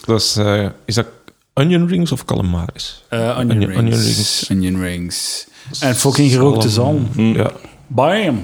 [0.05, 1.07] Dat is, eh, is dat
[1.53, 3.03] onion rings of calamaris?
[3.09, 3.77] Onion, Onion- rings.
[3.79, 4.49] onion rings.
[4.51, 5.47] Onion rings.
[5.79, 7.07] En fucking gerookte zalm.
[7.15, 7.51] Ja,
[7.87, 8.43] Bam!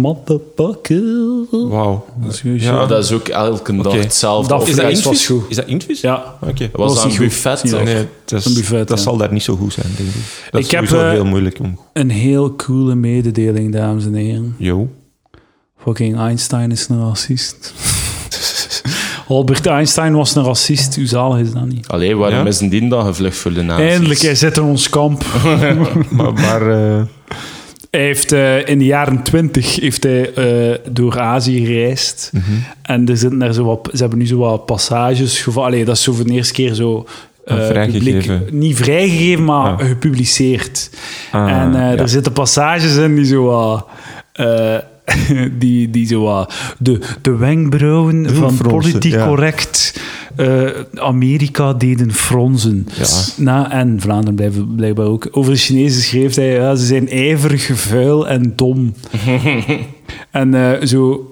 [0.00, 1.02] Motherfucker.
[1.50, 2.04] wauw.
[2.16, 4.48] Dat is Ja, dat is ook elke dag hetzelfde.
[4.48, 5.42] Dat Is dat Vlees was goed.
[5.48, 6.00] Is dat invis?
[6.00, 6.34] Ja.
[6.40, 6.68] Oké.
[6.72, 7.26] Was was een niet goed.
[7.26, 7.60] buffet.
[7.62, 7.70] Ja.
[7.70, 7.84] toch?
[7.84, 9.04] Nee, dat, is- Een buffet, dat ja.
[9.04, 10.14] zal daar niet zo goed zijn, denk ik.
[10.50, 11.78] Dat Ik is heb, eh, heel moeilijk om...
[11.92, 14.54] Een heel coole mededeling, dames en heren.
[14.58, 14.88] Yo.
[15.78, 17.72] Fucking Einstein is een racist.
[19.28, 20.94] Albert Einstein was een racist.
[20.96, 21.88] Hoe zalig is dat niet?
[21.88, 22.46] Allee, waarom Ja?
[22.46, 23.90] is een die dan gevlucht voor de nazi's?
[23.90, 25.24] Eindelijk, hij zit in ons kamp.
[26.10, 27.02] maar maar eh,
[27.90, 32.30] Hij heeft eh, in de jaren twintig heeft hij eh, door Azië gereisd.
[32.32, 32.42] Mhm.
[32.82, 35.68] En er zitten er zo wat, ze hebben nu zo wat passages gevallen.
[35.68, 37.06] Allee, dat is zo voor de eerste keer zo.
[37.44, 38.20] eh, Ah, vrijgegeven.
[38.38, 39.86] publiek- niet vrijgegeven, maar Ah.
[39.86, 40.90] gepubliceerd.
[41.32, 41.96] ah, en eh, ja.
[41.96, 43.86] er zitten passages in die zo wat.
[44.32, 44.74] eh,
[45.58, 50.00] die, die zo wat de, de wenkbrauwen van politiek correct
[50.36, 52.88] eh, Amerika deden fronsen.
[52.98, 53.06] Ja.
[53.36, 55.28] Na, en Vlaanderen blijven, blijkbaar ook.
[55.30, 58.94] Over de Chinezen schreef hij, ja, ze zijn ijverig, vuil en dom.
[60.30, 61.30] en eh, zo...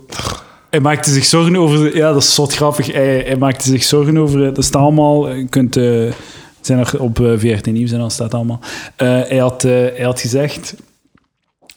[0.71, 1.97] Hij maakte zich zorgen over...
[1.97, 2.93] Ja, dat is zot grappig.
[2.93, 4.55] Hij, hij maakte zich zorgen over...
[4.55, 5.31] Dat staat allemaal...
[5.31, 5.77] Je kunt...
[5.77, 6.11] eh,
[6.65, 8.61] het zijn nog op eh, VRT Nieuws en dan staat allemaal.
[8.97, 10.75] Eh, hij, had, eh, hij had gezegd...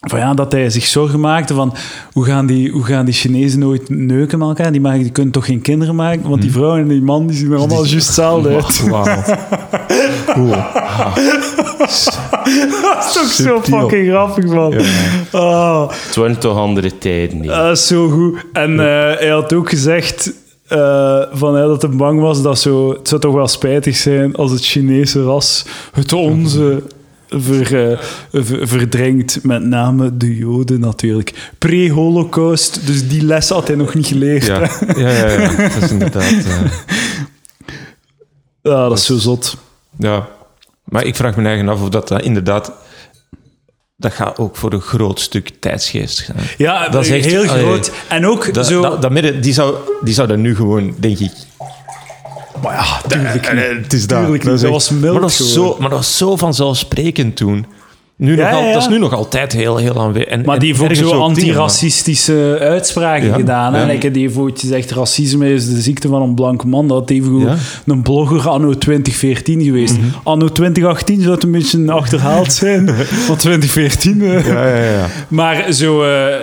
[0.08, 1.74] Van ja, dat hij zich zorgen maakte van
[2.12, 4.72] hoe gaan die, hoe gaan die Chinezen nooit neuken met elkaar?
[4.72, 6.28] Die, maken, die kunnen toch geen kinderen maken?
[6.28, 8.84] Want die vrouw en die man die zien er allemaal juist hetzelfde uit.
[10.26, 10.54] Cool.
[12.82, 14.74] Dat is toch zo fucking grappig, man.
[15.32, 17.50] Ah, Het waren toch andere tijden, niet?
[17.50, 18.44] dat is zo goed.
[18.52, 20.32] En eh, hij had ook gezegd
[20.68, 22.90] eh, van, ja, dat hij bang was dat zo...
[22.90, 26.82] Het zou toch wel spijtig zijn als het Chinese ras het onze
[27.28, 27.98] ver, eh,
[28.32, 29.44] ver- verdringt.
[29.44, 31.50] Met name de Joden natuurlijk.
[31.58, 34.46] Pre-Holocaust, dus die les had hij nog niet geleerd.
[34.46, 34.58] Ja.
[34.96, 35.68] Ja, ja, ja.
[35.68, 36.22] Dat is inderdaad...
[36.22, 36.60] eh,
[38.62, 39.56] Ja, dat is zo zot.
[39.98, 40.28] ja.
[40.84, 42.72] Maar ik vraag me eigen af of dat, dat inderdaad...
[43.96, 46.36] Dat gaat ook voor een groot stuk tijdsgeest gaan.
[46.58, 47.92] Ja, Dat is echt- heel allee, groot.
[48.08, 48.82] En ook Dat, zo...
[48.82, 51.32] dat, dat midden, die, zou, die zou dat nu gewoon, denk ik...
[52.62, 53.82] maar ja, tuurlijk Eh, niet.
[53.84, 54.20] Het is dat.
[54.20, 55.52] Tuurlijk dat was maar dat, gewoon.
[55.52, 57.66] zo, maar dat was zo vanzelfsprekend toen.
[58.16, 58.72] Nu Ja, nog al, ja, ja.
[58.72, 60.44] Dat is nu nog altijd heel, heel aanwezig.
[60.44, 63.74] Maar en die heeft ook zo maar- antiracistische uitspraken Ja, gedaan.
[63.74, 63.86] Hè?
[63.86, 66.88] Like, die heeft ooit gezegd, racisme is de ziekte van een blanke man.
[66.88, 67.56] Dat heeft gewoon
[67.86, 69.96] een blogger anno 2014 geweest.
[69.98, 70.06] Mhm.
[70.22, 72.88] Anno 2018 zou het een beetje achterhaald zijn.
[73.26, 74.22] van 2014.
[74.22, 74.46] eh.
[74.46, 75.06] Ja, ja, ja.
[75.28, 76.02] Maar zo...
[76.02, 76.34] eh,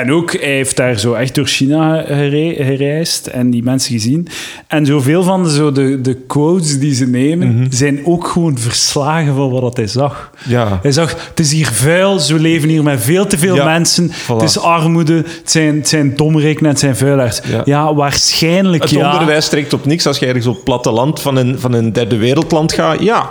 [0.00, 4.28] en ook, hij heeft daar zo echt door China gere- gereisd en die mensen gezien.
[4.66, 7.66] En zoveel van de, zo de, de quotes die ze nemen, Mhm.
[7.70, 10.30] zijn ook gewoon verslagen van wat hij zag.
[10.48, 10.78] ja.
[10.82, 14.10] Hij zag, het is hier vuil, ze leven hier met veel te veel Ja, mensen.
[14.10, 14.26] voilà.
[14.26, 17.40] Het is armoede, het zijn, het zijn domreken en het zijn vuilaars.
[17.44, 17.94] Ja, Ja.
[17.94, 19.12] waarschijnlijk Het ja.
[19.12, 22.16] onderwijs trekt op niks als je ergens op het platteland van een, van een derde
[22.16, 23.02] wereldland gaat.
[23.02, 23.30] Ja,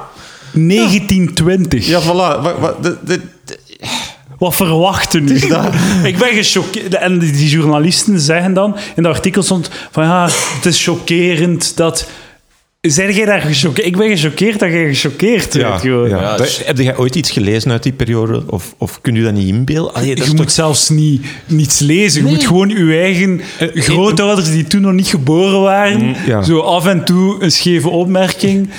[0.53, 1.87] 1920.
[1.87, 2.41] ja voilà.
[2.41, 3.21] Wat, wat, de, de, de-
[4.37, 5.35] Wat verwachten nu?
[6.11, 6.95] Ik ben gechoqueerd.
[6.95, 12.07] En die journalisten zeggen dan, in de artikel stond van ja, het is chockerend dat...
[12.81, 13.87] Zijn jij daar gechoqueerd?
[13.87, 15.81] Ik ben gechoqueerd dat jij gechoqueerd ja, bent.
[15.81, 16.09] gewoon.
[16.09, 16.37] ja.
[16.45, 18.43] Sh- Heb jij ooit iets gelezen uit die periode?
[18.47, 19.93] Of, of kun je dat niet inbeelden?
[19.93, 22.23] Allee, dat Je moet toch- zelfs niet, niets lezen.
[22.25, 23.41] Je moet gewoon je eigen
[23.73, 26.41] grootouders die toen nog niet geboren waren, Mm, ja.
[26.41, 28.69] zo af en toe een scheve opmerking,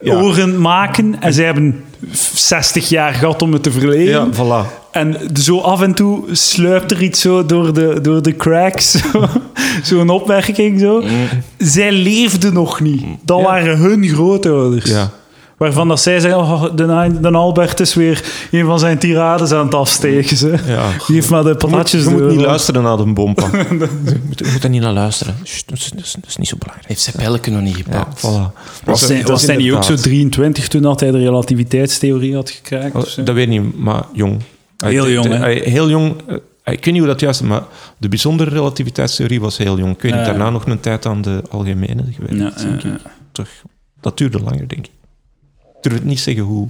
[0.00, 0.14] Ja.
[0.14, 1.16] oren maken.
[1.20, 4.04] En zij hebben 60 jaar gehad om het te verleden.
[4.04, 4.80] Ja, voilà.
[4.90, 8.90] En zo af en toe sluipt er iets zo door de, door de cracks.
[9.12, 9.28] zo-
[9.82, 11.02] Zo'n opmerking zo.
[11.58, 13.02] Zij leefden nog niet.
[13.24, 13.44] Dat Ja.
[13.44, 14.90] waren hun grootouders.
[14.90, 15.10] Ja.
[15.62, 19.64] Waarvan dat zij zeggen, oh, de, de Albert is weer een van zijn tirades aan
[19.64, 20.36] het afsteken.
[20.36, 20.48] Ze.
[20.66, 20.90] Ja.
[21.06, 23.48] Die heeft maar de Je moet, patatjes je moet niet luisteren naar de bompa.
[23.58, 23.66] je,
[24.26, 25.34] moet, je moet er niet naar luisteren.
[25.42, 25.90] Sst, Dat is,
[26.20, 26.88] dat niet zo belangrijk.
[26.88, 28.18] Heeft zijn pijlke nog niet Ja, gepakt.
[28.18, 28.22] voilà.
[28.84, 29.52] Was was hij niet ook zo
[29.92, 32.94] inderdaad- 23 toen dat hij de relativiteitstheorie had gekraakt?
[32.94, 33.20] of zo?
[33.20, 34.40] Oh, Dat weet ik niet, maar jong.
[34.76, 35.48] Heel jong, hè?
[35.50, 36.14] Heel jong.
[36.26, 37.62] eh, Ik weet niet hoe dat juist is, maar
[37.98, 39.94] de bijzondere relativiteitstheorie was heel jong.
[39.94, 42.56] Ik weet niet, daarna nog een tijd aan de algemene geweest.
[42.58, 43.00] Ja, denk ja, ik.
[43.32, 43.48] Toch,
[44.00, 44.90] dat duurde langer, denk ik.
[45.82, 46.68] Ik durf het niet zeggen hoe.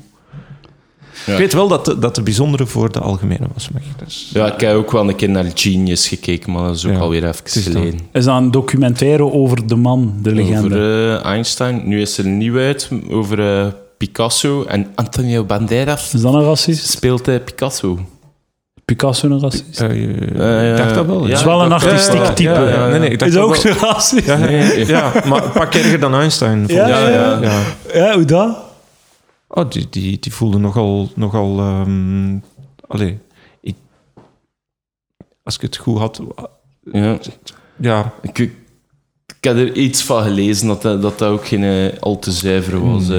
[1.26, 1.32] Ja.
[1.32, 3.68] Ik weet wel dat de, dat de bijzondere voor de algemene was.
[4.06, 6.92] Is, Ja, ik heb ook wel een keer naar Genius gekeken, maar dat is ook
[6.92, 8.00] Ja, alweer is even dan- geleden.
[8.12, 10.76] Is dat een documentaire over de man, de legende?
[10.76, 11.88] Over eh, Einstein.
[11.88, 13.66] Nu is er een nieuw uit over eh,
[13.98, 14.64] Picasso.
[14.64, 16.90] En Antonio Banderas Is dat een racist?
[16.90, 17.98] speelt eh, Picasso.
[18.84, 19.80] Picasso een racist?
[19.80, 20.36] Ik
[20.76, 21.26] dacht dat wel.
[21.26, 22.50] ja, is wel een artistiek type.
[22.50, 22.86] ja, ja.
[22.88, 23.72] Nee, nee, ik dacht is dat ook wel.
[23.72, 24.26] een racist?
[24.26, 24.86] Ja, Nee.
[24.86, 26.64] ja, maar een pak erger dan Einstein.
[26.66, 27.08] Ja, ja.
[27.42, 27.60] ja.
[27.94, 28.56] Ja, hoe dat?
[29.54, 31.08] Oh, die, die, die voelde nogal...
[31.14, 32.38] nogal ehm
[32.86, 33.18] allee,
[33.60, 33.76] ik,
[35.42, 36.22] als ik het goed had...
[36.82, 37.18] Ja.
[37.76, 38.50] Ja, Ik,
[39.44, 41.70] ik heb er iets van gelezen dat dat, dat, dat ook geen eh,
[42.00, 43.08] al te zuiver was.
[43.08, 43.16] eh.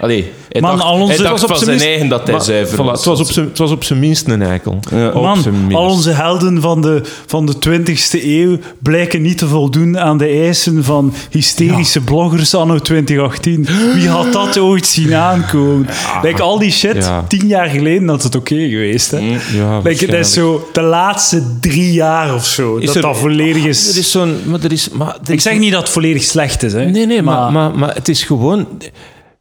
[0.00, 2.08] Allee, hij Man, dacht, al onze- hij dacht Het was op van zijn minst- eigen
[2.08, 2.98] dat hij maar, zuiver voilà, was.
[2.98, 4.78] het, was op zijn, het was op zijn minst een eikel.
[4.90, 5.12] Ja.
[5.14, 5.44] Man,
[5.74, 10.26] al onze helden van de, van de 20e eeuw blijken niet te voldoen aan de
[10.26, 13.66] eisen van hysterische bloggers anno 2018.
[13.94, 15.86] Wie had dat ooit zien aankomen?
[16.22, 17.24] Like, al die shit, Ja.
[17.28, 19.10] tien jaar geleden had het oké geweest.
[19.10, 19.20] Hè?
[19.20, 19.38] Mm.
[19.52, 22.76] Ja, Like, dat is zo de laatste drie jaar of zo.
[22.76, 23.96] Is dat er- dat volledig Er is...
[23.98, 24.36] is zo'n...
[24.46, 24.88] Maar er is...
[24.90, 26.72] Maar er Ik zeg niet dat het volledig slecht is.
[26.72, 26.84] Hè?
[26.84, 28.66] Nee, nee, maar, maar, maar het is gewoon...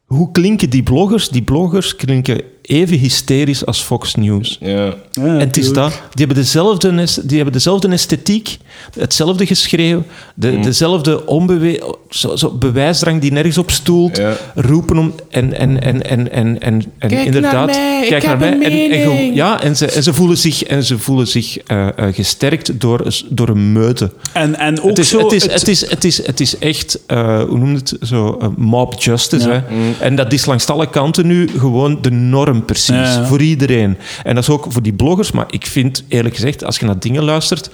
[0.06, 1.30] Hoe klinken die bloggers?
[1.30, 4.58] Die bloggers klinken even hysterisch als Fox News.
[4.60, 4.94] Ja.
[5.12, 5.90] Ja, En het is dat.
[5.90, 8.58] Die hebben dezelfde, die hebben dezelfde esthetiek,
[9.00, 10.04] hetzelfde geschreeuw,
[10.36, 14.38] de, dezelfde onbewe zo, zo bewijsdrang die nergens op stoelt, Ja.
[14.56, 18.26] roepen om en, en, en, en, en, en, en Kijk inderdaad, naar mij, ik kijk
[18.26, 18.68] heb naar een mij.
[18.90, 21.88] En, en, ge- ja, en ze, en ze voelen zich, en ze voelen zich eh,
[21.98, 24.12] eh, gesterkt door, door een meute.
[24.34, 25.20] En, en ook Het is, zo...
[25.24, 27.94] het, is, het- het, is, het, is, het is echt, eh, hoe noem je het,
[28.02, 29.48] zo, mob justice.
[29.50, 29.64] Ja.
[29.68, 29.92] Hè?
[30.06, 33.98] En dat is langs alle kanten nu gewoon de norm precies, Ja, voor iedereen.
[34.24, 37.00] En dat is ook voor die bloggers, maar ik vind eerlijk gezegd, als je naar
[37.00, 37.70] dingen luistert,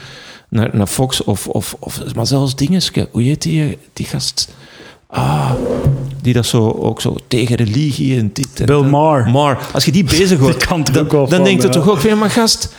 [0.50, 4.50] naar, naar Fox of, of, of maar zelfs dingeske, hoe heet die, die gast?
[5.08, 5.52] Ah,
[6.22, 8.82] die dat zo ook zo tegen religie en dit en Bill.
[8.82, 9.30] Maher.
[9.30, 12.30] Maar als je die bezig hoort, Die dan, dan denkt het toch ook weer, maar
[12.30, 12.74] gast,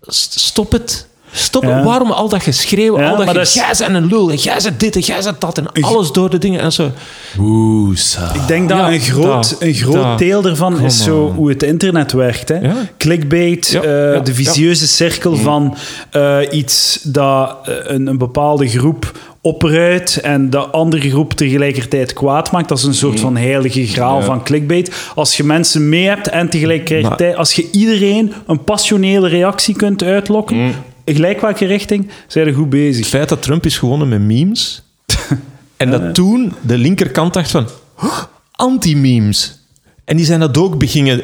[0.00, 1.06] st- stop het.
[1.32, 1.82] Stop Ja.
[1.84, 4.36] Waarom al dat geschreeuw, Ja, al dat ge- dat is- jij bent een lul, en
[4.36, 6.90] jij bent dit en jij bent dat en alles door de dingen en zo.
[7.36, 8.34] Woesa.
[8.34, 11.34] Ik denk dat Ja, een groot, een groot deel ervan Come is zo on.
[11.34, 12.48] hoe het internet werkt.
[12.48, 12.58] Hè?
[12.58, 12.74] Ja.
[12.96, 15.76] Clickbait, Ja, eh, ja, de vicieuze cirkel van
[16.10, 19.12] eh, iets dat eh, een, een bepaalde groep
[19.42, 22.68] opruit en de andere groep tegelijkertijd kwaad maakt.
[22.68, 24.24] Dat is een soort van heilige graal Ja.
[24.24, 24.90] van clickbait.
[25.14, 30.74] Als je mensen mee hebt en tegelijkertijd, als je iedereen een passionele reactie kunt uitlokken,
[31.14, 32.98] gelijk welke richting, zijn er goed bezig.
[32.98, 34.82] Het feit dat Trump is gewonnen met memes
[35.76, 37.66] en dat toen de linkerkant dacht van
[38.00, 39.58] "Huh, anti-memes.
[40.04, 41.22] En die zijn dat ook beginnen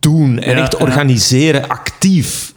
[0.00, 0.78] doen en Ja, echt ja.
[0.84, 2.52] organiseren, actief.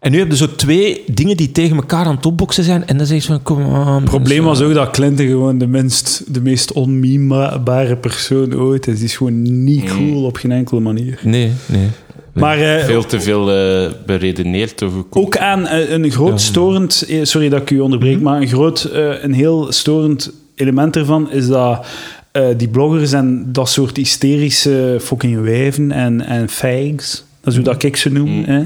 [0.00, 2.96] En nu heb je zo twee dingen die tegen elkaar aan het opboksen zijn en
[2.96, 3.74] dan zeg je van, kom.
[3.74, 8.96] Het probleem was ook dat Clinton gewoon de, minst, de meest onmimebare persoon ooit is.
[8.96, 11.20] Die is gewoon niet cool op geen enkele manier.
[11.22, 11.88] Nee, nee.
[12.32, 17.06] Maar eh, Veel te veel eh, beredeneerd over ook aan eh, een groot storend...
[17.22, 21.46] Sorry dat ik u onderbreek, maar een groot, eh, een heel storend element ervan is
[21.46, 21.86] dat
[22.32, 27.64] eh, die bloggers en dat soort hysterische fucking wijven en, en fags, dat is hoe
[27.64, 28.62] dat ik ze noem, hè?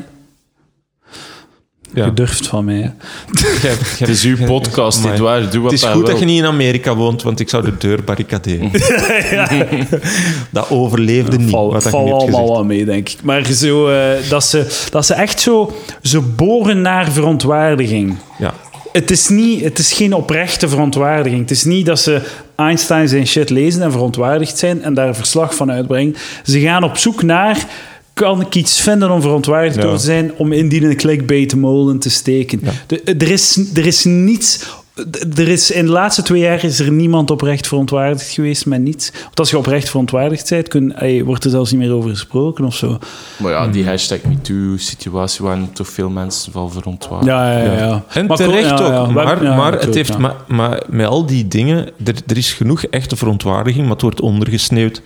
[1.97, 2.05] Ja.
[2.05, 2.93] gedurfd van mij.
[3.99, 5.51] Het is uw podcast, dit waar.
[5.51, 7.77] Doe wat Het is goed dat je niet in Amerika woont, want ik zou de
[7.79, 8.71] deur barricaderen.
[10.51, 11.51] Dat overleefde niet.
[11.51, 13.19] Val, wat val allemaal wel mee, denk ik.
[13.23, 15.77] Maar zo, eh, dat, ze, dat ze echt zo...
[16.03, 18.17] Ze boren naar verontwaardiging.
[18.39, 18.55] Ja.
[18.93, 21.41] Het is, niet, het is geen oprechte verontwaardiging.
[21.41, 22.23] Het is niet dat ze
[22.57, 26.17] Einstein zijn shit lezen en verontwaardigd zijn en daar een verslag van uitbrengen.
[26.45, 27.67] Ze gaan op zoek naar...
[28.17, 29.81] Kan ik iets vinden om verontwaardigd Ja.
[29.83, 32.61] door te zijn om in die clickbait molen te steken?
[32.87, 34.67] De- er, is, er is niets...
[35.37, 39.11] Er is, in de laatste twee jaar is er niemand oprecht verontwaardigd geweest met niets.
[39.23, 42.64] Want als je oprecht verontwaardigd bent, kun, ey, wordt er zelfs niet meer over gesproken
[42.64, 42.99] of zo.
[43.37, 47.31] Maar ja, die hashtag MeToo-situatie waren toch veel mensen wel verontwaardigd.
[47.31, 47.79] Ja, ja, ja.
[47.79, 48.05] ja.
[48.12, 49.12] En Maar terecht ook.
[49.43, 53.83] maar het heeft, maar, maar met al die dingen, er, er is genoeg echte verontwaardiging,
[53.83, 55.03] maar het wordt ondergesneeuwd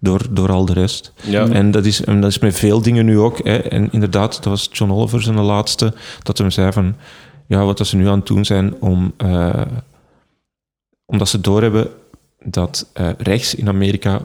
[0.00, 1.12] door, door al de rest.
[1.22, 1.48] Ja.
[1.48, 3.38] En, dat is, en dat is met veel dingen nu ook.
[3.44, 3.56] Hè.
[3.56, 6.96] En inderdaad, dat was John Oliver zijn laatste, dat hem zei van,
[7.46, 9.12] ja, wat ze nu aan het doen zijn om...
[9.16, 9.62] eh,
[11.06, 11.88] omdat ze doorhebben
[12.44, 14.20] dat eh, rechts in Amerika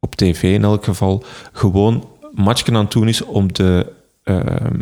[0.00, 3.92] op tv in elk geval, gewoon matchken aan het doen is om de...
[4.24, 4.80] ehm,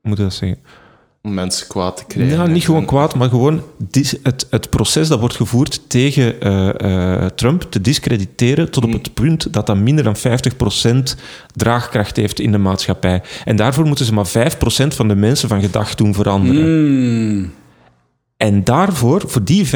[0.00, 0.58] hoe moet ik dat zeggen?
[1.26, 2.36] Om mensen kwaad te krijgen.
[2.36, 6.68] Ja, niet gewoon kwaad, maar gewoon dis- het, het proces dat wordt gevoerd tegen eh,
[7.24, 11.16] eh, Trump te discrediteren tot op het punt dat dat minder dan 50%
[11.54, 13.22] draagkracht heeft in de maatschappij.
[13.44, 16.62] En daarvoor moeten ze maar 5% van de mensen van gedacht doen veranderen.
[16.62, 17.52] Hmm.
[18.36, 19.70] En daarvoor, voor die 5%,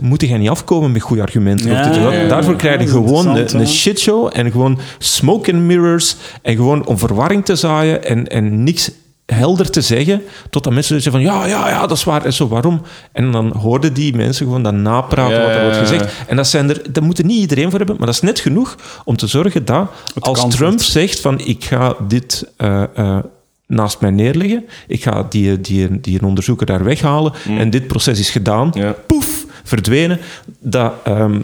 [0.00, 1.70] moet je niet afkomen met goede argumenten.
[1.70, 2.12] Ja, Of dit of dat.
[2.12, 2.28] ja, ja.
[2.28, 6.98] Daarvoor krijg je gewoon een, een shitshow en gewoon smoke and mirrors en gewoon om
[6.98, 8.90] verwarring te zaaien en, en niks
[9.26, 12.24] helder te zeggen, totdat mensen zeggen van ja, ja, ja, dat is waar.
[12.24, 12.82] En zo, waarom?
[13.12, 16.12] En dan hoorden die mensen gewoon dat napraten wat er wordt gezegd.
[16.26, 18.40] En dat zijn er, dat moet er niet iedereen voor hebben, maar dat is net
[18.40, 20.82] genoeg om te zorgen dat als Trump wordt.
[20.82, 23.18] zegt van ik ga dit eh, eh,
[23.66, 28.30] naast mij neerleggen, ik ga die, die, die onderzoeker daar weghalen en dit proces is
[28.30, 28.94] gedaan, Ja.
[29.06, 30.18] poef, verdwenen,
[30.60, 31.40] dat, ehm,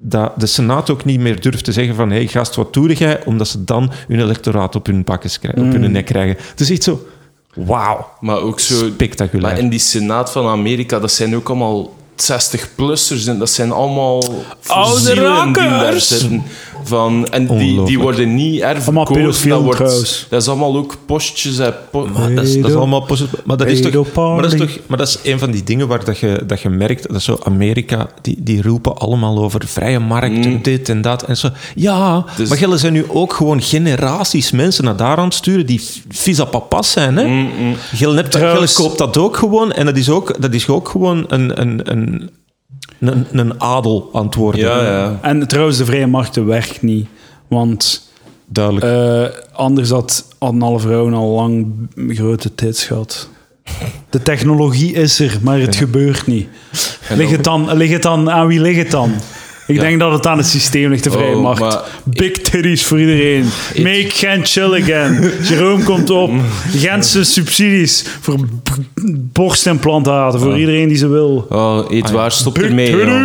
[0.00, 2.94] dat de Senaat ook niet meer durft te zeggen van hé hey, gast, wat doe
[2.94, 3.24] jij?
[3.24, 6.36] Omdat ze dan hun electoraat op hun, bakkes krijgen, op hun nek krijgen.
[6.50, 7.06] Het is echt zo,
[7.54, 8.74] wauw, Maar ook zo...
[8.74, 9.54] spectaculair.
[9.54, 11.94] Maar in die Senaat van Amerika, dat zijn ook allemaal
[12.32, 13.26] 60-plussers.
[13.28, 15.14] En dat zijn allemaal Oude fossielen
[15.52, 16.08] die daar rakkers.
[16.08, 16.42] zitten.
[16.84, 18.60] Van, en die, die worden niet
[19.04, 21.56] pedofiel Dat, wordt, dat is allemaal ook postjes.
[21.56, 23.40] Hè, po- Maar dat, is, dat is allemaal positief.
[23.44, 23.92] Maar dat is toch.
[24.34, 26.60] Maar dat is, toch, maar dat is een van die dingen waar dat je, dat
[26.60, 27.12] je merkt.
[27.12, 31.22] Dat zo Amerika, die, die roepen allemaal over vrije markt en dit en dat.
[31.22, 31.48] En zo.
[31.74, 35.66] Ja, Dus- maar jullie zijn nu ook gewoon generaties mensen naar daar aan het sturen
[35.66, 37.16] die visa papas zijn.
[37.16, 37.24] Hè?
[38.14, 39.72] Hebt- Trouwens- jullie koopt dat ook gewoon.
[39.72, 42.09] En dat is ook, dat is ook gewoon een, een, een,
[43.00, 44.60] een, een adel aan het worden.
[44.60, 45.18] Ja, ja.
[45.22, 47.08] En trouwens, de vrije markt werkt niet.
[47.48, 48.10] Want
[48.46, 48.84] Duidelijk.
[48.86, 51.66] eh, anders had, hadden alle vrouwen al lang
[52.08, 53.28] grote tits gehad.
[54.10, 56.48] De technologie is er, maar het gebeurt niet.
[57.08, 59.12] Ligt het, dan, ligt het dan, aan wie ligt het dan?
[59.70, 59.82] Ik Ja.
[59.82, 61.60] denk dat het aan het systeem ligt, de vrije Oh, markt.
[61.60, 63.44] maar- Big titties voor iedereen.
[63.76, 65.30] Make Gent chill again.
[65.48, 66.30] Jerome komt op.
[66.76, 68.76] Gentse subsidies voor b-
[69.32, 70.40] borstimplantaten.
[70.40, 71.46] Voor iedereen die ze wil.
[71.50, 73.18] Oh, eet waar, stop Big ermee!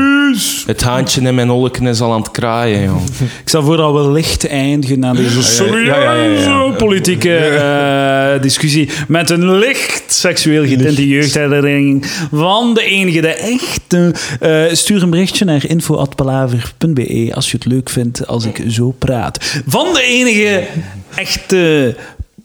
[0.66, 3.02] Het haantje in mijn olken is al aan het kraaien, joh.
[3.44, 9.58] Ik stel voor dat we licht eindigen aan deze serieuze politieke eh, discussie met een
[9.58, 14.14] licht seksueel getinte jeugdherinnering van de enige, de echte.
[14.40, 15.64] Eh, stuur een berichtje naar
[16.44, 19.62] info.palaver.be als je het leuk vindt als ik zo praat.
[19.66, 20.68] Van de enige,
[21.16, 21.96] echte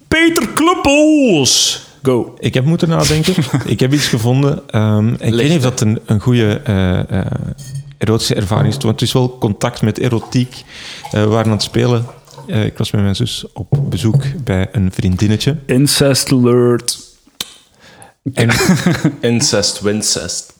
[0.08, 1.82] Peter Kluppels.
[2.02, 2.34] Go.
[2.38, 3.34] Ik heb moeten nadenken.
[3.66, 4.68] ik heb iets gevonden.
[4.68, 7.26] Ehm, ik weet niet of dat een, een goede eh, eh,
[7.98, 8.82] erotische ervaring is.
[8.82, 10.64] Want het is wel contact met erotiek.
[11.04, 12.06] Eh, we waren aan het spelen.
[12.46, 15.56] Eh, ik was met mijn zus op bezoek bij een vriendinnetje.
[15.66, 16.98] Incest alert.
[18.34, 18.50] En
[19.30, 20.54] Incest, wincest.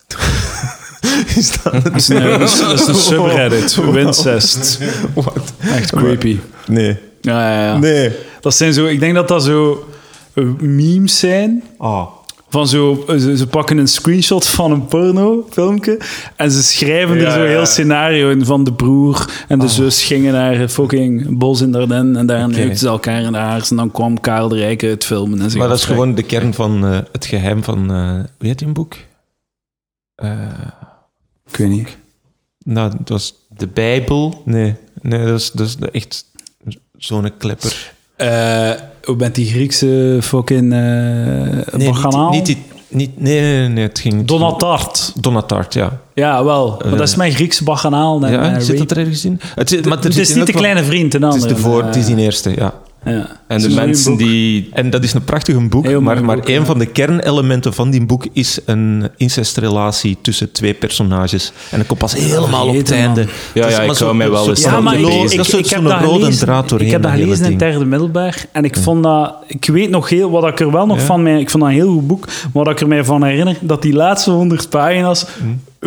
[1.37, 3.75] is dat is een, dat is- dat is een subreddit.
[3.91, 4.79] Wincest.
[5.13, 5.53] Wat?
[5.59, 6.37] Echt creepy.
[6.67, 6.97] Nee.
[7.21, 7.77] Ja, ja, ja.
[7.77, 8.11] Nee.
[8.41, 9.87] Dat zijn zo, ik denk dat dat zo
[10.33, 11.63] eh, memes zijn.
[11.77, 12.07] Ah.
[12.49, 15.99] Van zo, eh, ze, ze pakken een screenshot van een pornofilmpje
[16.35, 17.47] en ze schrijven er zo ja.
[17.49, 21.71] heel scenario in van de broer en de zus gingen naar het fucking bos in
[21.71, 24.85] Dardenne en daar neukten ze elkaar in de haars en dan kwam Karel de Rijke
[24.85, 25.41] het filmen.
[25.41, 27.91] En ze Maar dat is gewoon de kern van eh, het geheim van...
[27.91, 28.93] eh hoe heet die een boek?
[30.15, 30.29] Eh,
[31.51, 31.97] Ik weet niet.
[32.63, 33.33] nou, dat was...
[33.57, 34.41] De Bijbel.
[34.45, 36.25] Nee, nee dat, is, dat is echt
[36.97, 37.93] zo'n klepper.
[38.15, 38.71] Eh,
[39.03, 40.79] hoe bent die Griekse fucking uh,
[41.77, 42.29] Nee, baganaal?
[42.29, 44.25] niet, niet, die- niet, nee, nee, nee, het ging...
[44.27, 45.11] Donatart.
[45.15, 45.99] Donatart, ja.
[46.13, 46.77] Ja, wel.
[46.77, 48.27] Dat is mijn Griekse baganaal.
[48.27, 49.39] Ja, eh, zit dat er ergens in?
[49.55, 51.85] Het, maar er het is niet de kleine vriend, een Het is de voor, eh,
[51.85, 52.73] het is die eerste, ja.
[53.05, 53.39] Ja.
[53.47, 54.69] En de mensen die...
[54.73, 56.65] En dat is een prachtig boek, Heel maar, maar boek, een ja.
[56.65, 61.51] van de kernelementen van die boek is een incestrelatie tussen twee personages.
[61.71, 63.25] En dat komt pas helemaal op het einde.
[63.53, 65.49] Ja, ja, ik zo- hou mij wel eens Ja, maar ik, ik, dat ik, is
[65.49, 68.45] zo'n- ik heb dat gelezen, draad doorheen ik heb dat gelezen in het derde middelbaar.
[68.51, 69.35] En ik vond dat...
[69.47, 70.29] Ik weet nog heel...
[70.31, 71.23] Wat ik er wel nog van...
[71.23, 72.25] Mij, ik vond dat een heel goed boek.
[72.25, 73.57] Maar wat ik er mij van herinner...
[73.61, 75.25] Dat die laatste honderd pagina's...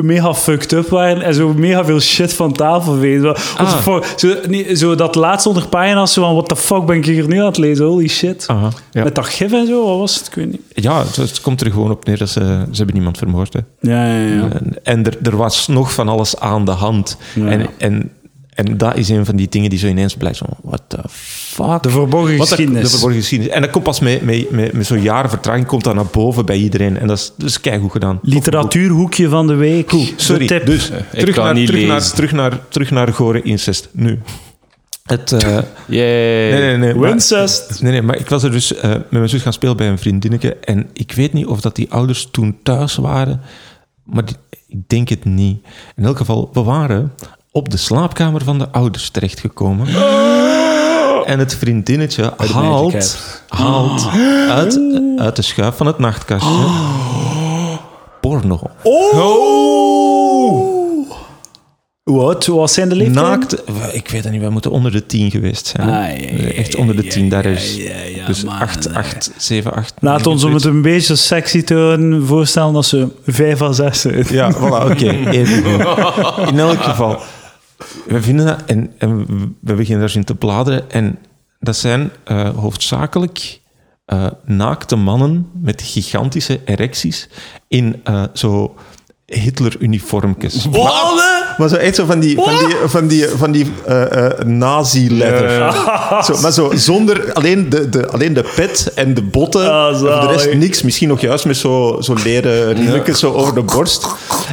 [0.02, 1.22] mega fucked up waren.
[1.22, 3.34] En zo mega veel shit van tafel weten.
[3.34, 4.02] The Ah.
[4.16, 4.34] Zo,
[4.74, 6.12] zo dat laatste honderd pagina's...
[6.12, 6.32] Zo van...
[6.32, 7.86] What the fuck ben ik hier nu aan het lezen?
[7.86, 8.44] Holy shit.
[8.46, 9.04] Aha, ja.
[9.04, 9.86] Met dat gif en zo.
[9.86, 10.26] Wat was het?
[10.26, 10.60] Ik weet niet.
[10.74, 12.40] ja, het, het komt er gewoon op neer dat ze,
[12.70, 13.52] ze hebben niemand vermoord.
[13.52, 13.60] Hè.
[13.80, 14.48] Ja, ja, ja.
[14.52, 17.16] En, en er, er was nog van alles aan de hand.
[17.34, 17.46] Ja.
[17.46, 18.10] En, en,
[18.54, 20.44] en dat is een van die dingen die zo ineens blijft zo...
[20.62, 21.82] What the fuck?
[21.82, 22.82] De verborgen Wat dat- geschiedenis.
[22.82, 23.54] De verborgen geschiedenis.
[23.54, 26.46] En dat komt pas met, met, met, met zo'n jaren vertraging komt dat naar boven
[26.46, 26.98] bij iedereen.
[26.98, 28.18] En dat is, dat is keigoed gedaan.
[28.22, 29.90] Literatuurhoekje van de week.
[30.16, 30.66] Sorry, De tip.
[30.66, 33.88] dus ik terug, kan naar, terug, naar, terug, naar, terug naar gore incest.
[33.92, 34.20] Nu.
[35.04, 36.50] Het, eh, Yay.
[36.50, 36.94] nee, nee, nee.
[36.94, 37.16] maar-.
[37.80, 39.98] Nee, nee, maar ik was er dus eh, met mijn zus gaan spelen bij een
[39.98, 40.54] vriendinnetje.
[40.56, 43.40] En ik weet niet of dat die ouders toen thuis waren.
[44.04, 44.36] Maar die-
[44.68, 45.58] ik denk het niet.
[45.96, 47.12] In elk geval, we waren
[47.56, 49.86] op de slaapkamer van de ouders terechtgekomen.
[51.24, 54.08] En het vriendinnetje haalt, haalt
[54.60, 54.80] uit,
[55.16, 56.66] uit de schuif van het nachtkastje
[58.20, 58.60] porno.
[62.02, 63.30] Hoe oud wat zijn de leeftijden?
[63.30, 65.88] Naakt, ik weet het niet, wij moeten onder de tien geweest zijn.
[65.88, 67.76] Ah, ja, ja, Echt onder de ja, tien, daar ja, is.
[67.76, 68.96] ja, ja, dus man, 8, eh.
[68.96, 69.94] 8, 7, 8.
[70.00, 74.00] Laat ons om het een beetje sexy te houden voorstellen dat ze 5 à 6
[74.00, 74.24] zijn.
[74.28, 75.10] Ja, voilà, oké.
[76.50, 77.20] In elk geval,
[78.06, 79.26] we vinden dat en, en
[79.60, 80.90] we beginnen daarin te bladeren.
[80.90, 81.18] En
[81.60, 83.60] dat zijn eh, hoofdzakelijk
[84.04, 87.28] eh, naakte mannen met gigantische erecties
[87.68, 88.74] in eh, zo
[89.26, 90.68] Hitler-uniformkes.
[90.68, 94.38] Maar, maar zo echt zo van die, van die, van die, van die eh, eh,
[94.46, 95.72] nazi-letter.
[96.24, 99.72] Zo, maar zo zonder alleen de, de, alleen de pet en de botten.
[99.72, 100.82] Ah, en voor de rest niks.
[100.82, 104.06] Misschien nog juist met zo, zo leren riemekjes zo over de borst.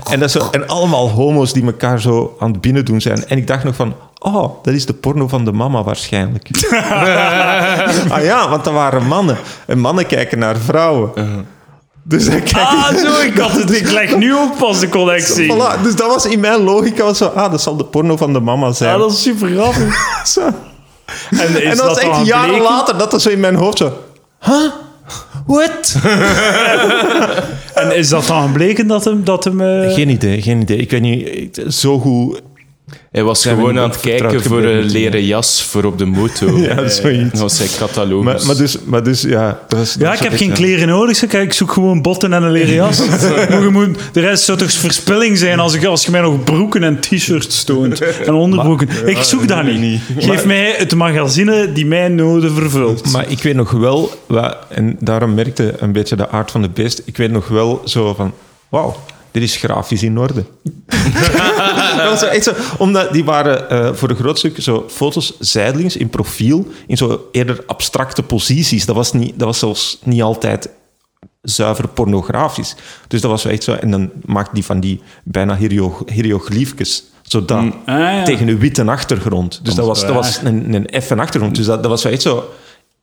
[0.10, 3.28] En, dat zo, en allemaal homo's die elkaar zo aan het binnen doen zijn.
[3.28, 3.94] En ik dacht nog van...
[4.20, 6.50] Oh, dat is de porno van de mama waarschijnlijk.
[8.10, 9.38] ah ja, want dat waren mannen.
[9.66, 11.12] En mannen kijken naar vrouwen.
[12.04, 13.72] Dus dan kijk Ah, zo, ik had het.
[13.72, 15.54] Ik leg nu ook pas de connectie.
[15.54, 18.34] Voilà, dus dat was in mijn logica was zo, ah, dat zal de porno van
[18.34, 18.92] de mama zijn.
[18.92, 19.96] Ja, dat is super grappig.
[20.34, 20.42] Zo.
[21.30, 22.64] En, is En dat was echt jaren bleken?
[22.70, 23.94] later dat dat zo in mijn hoofd zo...
[24.40, 24.72] Huh?
[25.46, 25.96] What?
[27.74, 29.24] En is dat dan gebleken dat hem...
[29.24, 30.78] Dat hem eh, Geen idee, geen idee.
[30.78, 32.42] Ik weet niet, ik- zo goed...
[33.12, 36.58] Hij was gewoon aan het kijken voor een leren jas voor op de moto.
[36.62, 37.32] Ja, zoiets.
[37.32, 38.26] Dat was zijn catalogus.
[38.26, 39.60] Maar, maar, dus, maar dus, ja...
[39.68, 40.54] Dat was, dat Ja, ik heb geen ja.
[40.54, 41.16] kleren nodig.
[41.16, 41.34] zeg.
[41.34, 43.08] Ik zoek gewoon botten en een leren jas.
[43.50, 46.44] maar je moet, de rest zou toch verspilling zijn als, ik, als je mij nog
[46.44, 48.02] broeken en t-shirts toont.
[48.02, 48.88] En onderbroeken.
[49.06, 50.02] ik zoek dat niet.
[50.18, 53.12] Geef mij het magazine die mijn noden vervult.
[53.12, 54.12] Maar ik weet nog wel,
[54.70, 58.14] en daarom merkte een beetje de aard van de beest, ik weet nog wel zo
[58.14, 58.34] van,
[58.70, 58.96] wauw,
[59.32, 60.44] dit is grafisch in orde.
[61.98, 65.98] dat was echt zo, omdat die waren eh, voor een groot stuk zo foto's zijdelings
[65.98, 68.86] in profiel, in zo eerder abstracte posities.
[68.86, 70.70] Dat was, niet, dat was zelfs niet altijd
[71.42, 72.76] zuiver pornografisch.
[73.08, 77.46] Dus dat was echt zo, en dan maakte die van die bijna hiero- hieroglyfjes, zo
[77.46, 78.24] dat, Ah, ja.
[78.24, 79.60] tegen een witte achtergrond.
[79.64, 81.56] Dus dat was, dat was een, een effen achtergrond.
[81.56, 82.50] Dus dat, dat was zo echt zo...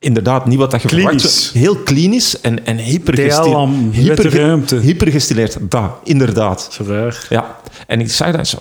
[0.00, 1.08] Inderdaad, niet wat dat je verwacht.
[1.16, 1.52] Klinisch.
[1.52, 3.92] Zo Heel klinisch en, en hypergestileerd.
[3.94, 4.76] witte ruimte.
[4.76, 6.68] Hypergestileerd, dat, inderdaad.
[6.72, 7.26] Zo raar.
[7.28, 7.56] Ja.
[7.86, 8.58] En ik zag dat zo...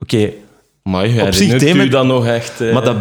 [0.00, 0.30] Oké,
[0.82, 2.60] Maar je Op zich herinnert thema- u dan nog echt...
[2.60, 2.96] eh, maar, dat,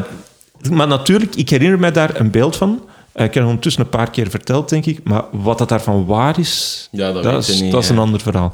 [0.72, 2.82] maar natuurlijk, ik herinner me daar een beeld van.
[3.12, 5.00] Eh, Ik heb het ondertussen een paar keer verteld, denk ik.
[5.04, 7.94] Maar wat dat daarvan waar is, Ja, dat weet is, je niet, dat is hè.
[7.96, 8.54] een ander verhaal.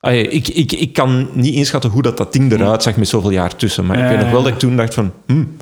[0.00, 3.08] Ah, ja, ik, ik, ik kan niet inschatten hoe dat, dat ding eruit zag met
[3.08, 3.86] zoveel jaar tussen.
[3.86, 4.44] Maar ik weet nog wel ja.
[4.44, 5.12] dat ik toen dacht van...
[5.26, 5.56] hmm,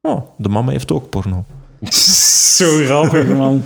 [0.00, 1.44] oh, de mama heeft ook porno.
[2.56, 3.62] Zo grappig, man.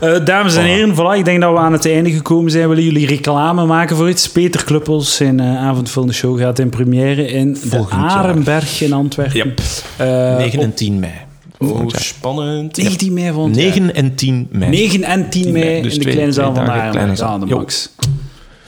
[0.00, 2.68] Eh, dames en heren, voilà, ik denk dat we aan het einde gekomen zijn.
[2.68, 4.30] Willen jullie reclame maken voor iets?
[4.30, 7.60] Peter Kluppels, zijn eh avondvullende show, gaat in première in de
[7.90, 7.90] jaar.
[7.90, 9.54] Arenberg in Antwerpen.
[9.96, 11.12] Eh, 9 op en 10 mei.
[11.58, 12.76] Oh, spannend.
[12.76, 13.56] 19 mei jaar.
[13.56, 14.70] 9 en 10 mei.
[14.70, 17.16] 9 en 10 mei mei, dus in de twee- kleine zaal van de dagen kleine
[17.16, 17.28] Arenberg.
[17.34, 17.90] Ah, de max.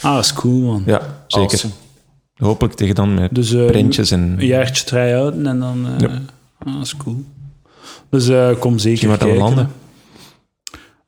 [0.00, 0.82] Ah, dat is cool, man.
[0.86, 1.48] Ja, zeker.
[1.50, 1.72] Awesome.
[2.36, 4.36] Hopelijk tegen dan met Dus eh, prentjes en...
[4.38, 5.86] een jaartje try-outen en dan...
[5.98, 6.08] Ja.
[6.58, 7.24] ah, dat is cool.
[8.16, 9.38] Dus eh, kom zeker we kijken.
[9.38, 9.72] landen.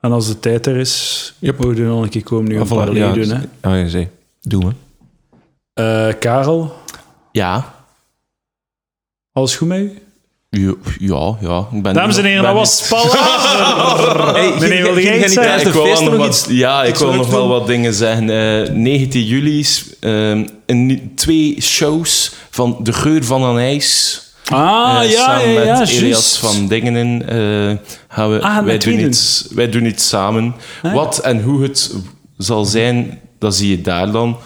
[0.00, 1.59] En als de tijd er is, Yep.
[1.59, 3.28] we nog een keer komen nu een Ah, parallel ja, doen.
[3.28, 3.70] Hè.
[3.70, 4.09] Oh, ja, zee.
[4.42, 4.72] Doen we.
[5.82, 6.74] Eh, Karel,
[7.32, 7.74] Ja.
[9.32, 9.98] alles goed met u?
[10.50, 11.66] Ja, ja, ja.
[11.72, 12.88] Ik ben Dames en heren, dat was.
[14.38, 15.66] Hey, Meneer, wilde jij iets zeggen?
[15.66, 17.48] ik wil nog wat, iets ja, ik wil nog wel doen?
[17.48, 18.30] wat dingen zeggen.
[18.66, 24.22] Eh 19 juli is ehm, een, twee shows van De Geur van een IJs.
[24.51, 27.76] Ah, Eh, ja, samen ja, ja, met Elias van Dingenen eh,
[28.09, 30.55] gaan we, Ah, wij, doen iets, wij doen iets samen.
[30.82, 30.94] Ah.
[30.94, 31.94] Wat en hoe het
[32.36, 34.36] zal zijn, dat zie je daar dan.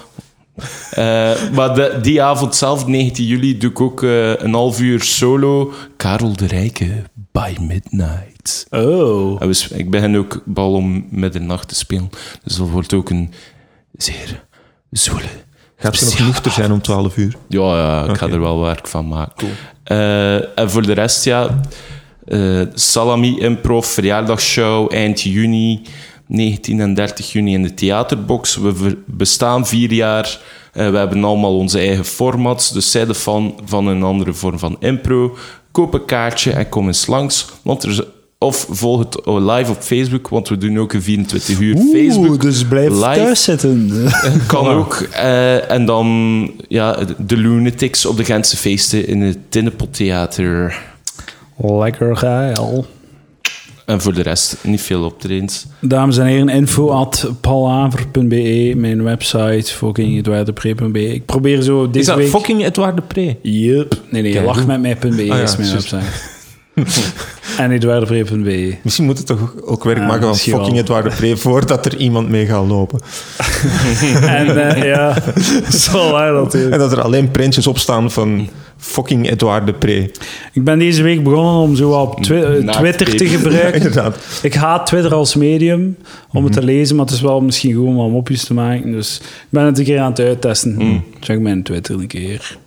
[0.91, 5.73] Eh, maar de- die avond zelf, 19 juli, doe ik ook een half uur solo.
[5.97, 8.67] Karel de Rijke, by midnight.
[8.71, 9.43] Oh.
[9.43, 12.11] En we sp- ik begin ook bal om middernacht te spelen.
[12.45, 13.33] Dus dat wordt ook een
[13.93, 14.45] zeer
[14.91, 15.27] zwoele.
[15.83, 17.37] Gaat ze nog nuchter zijn om 12 uur?
[17.49, 19.49] Ja, ja ik ga er wel werk van maken.
[19.85, 21.61] Eh, en voor de rest, ja...
[22.25, 25.83] eh, Salami Improv, verjaardagsshow, eind juni.
[26.27, 28.57] 19 en 30 juni in de Theaterbox.
[28.57, 30.39] We bestaan vier jaar.
[30.73, 32.73] Eh, we hebben allemaal onze eigen formats.
[32.73, 35.37] Dus zij de fan van een andere vorm van impro.
[35.71, 37.47] Koop een kaartje en kom eens langs.
[37.63, 38.01] Want er is,
[38.43, 42.41] of volg het live op Facebook, want we doen ook een 24 uur Facebook.
[42.41, 43.03] dus blijf live.
[43.15, 43.91] thuis zitten.
[44.47, 45.07] Kan ook.
[45.13, 50.79] Eh, en dan ja, de Lunatics op de Gentse feesten in het Tinnepottheater.
[51.57, 52.87] Lekker geil.
[53.87, 55.67] En voor de rest niet veel optredens.
[55.81, 61.15] Dames en heren, info at palaver.be, mijn website, fuckingeduardepree.be.
[61.15, 62.29] Ik probeer zo deze Is dat week...
[62.29, 63.37] fucking Edouard de Pre?
[63.43, 64.01] Yep.
[64.11, 66.03] Nee, nee, Kijk, lach hoe- met mij.be Ah ja, is mijn website.
[67.59, 68.77] en eduardepree.be.
[68.83, 70.79] Misschien moet het toch ook werk Ja, maken van fucking wel.
[70.83, 73.01] Edouard de Pre voordat er iemand mee gaat lopen.
[74.39, 75.15] en eh, ja,
[75.65, 76.73] dat is wel waar natuurlijk.
[76.73, 80.11] En dat er alleen printjes op staan van fucking Edouard de Pre.
[80.53, 83.75] Ik ben deze week begonnen om zo op twi- Naakt Twitter te gebruiken.
[83.75, 84.17] Inderdaad.
[84.43, 85.97] Ik haat Twitter als medium
[86.33, 88.93] om het te lezen, maar het is wel misschien goed om wat mopjes te maken.
[88.93, 91.05] Dus ik ben het een keer aan het uittesten.
[91.21, 92.59] Check mijn Twitter een keer.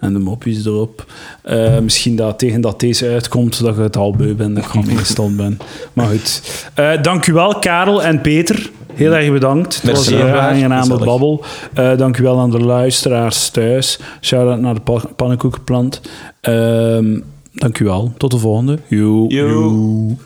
[0.00, 1.06] En de mopjes erop.
[1.42, 4.74] Eh, misschien dat tegen dat deze uitkomt, dat ik het al beu ben, dat ik
[4.74, 5.58] al meegestopt ben.
[5.92, 6.42] Maar goed.
[6.74, 8.70] Eh, dank u wel, Karel en Peter.
[8.94, 9.74] Heel erg bedankt.
[9.74, 11.44] Het Merci, was een aangename babbel.
[11.72, 13.98] Eh dank u wel aan de luisteraars thuis.
[14.20, 16.00] Shout-out naar de pa- pannenkoekenplant.
[16.40, 17.18] Ehm
[17.52, 18.12] dank u wel.
[18.16, 18.78] Tot de volgende.
[18.88, 19.28] Joe.
[19.28, 20.16] Yo.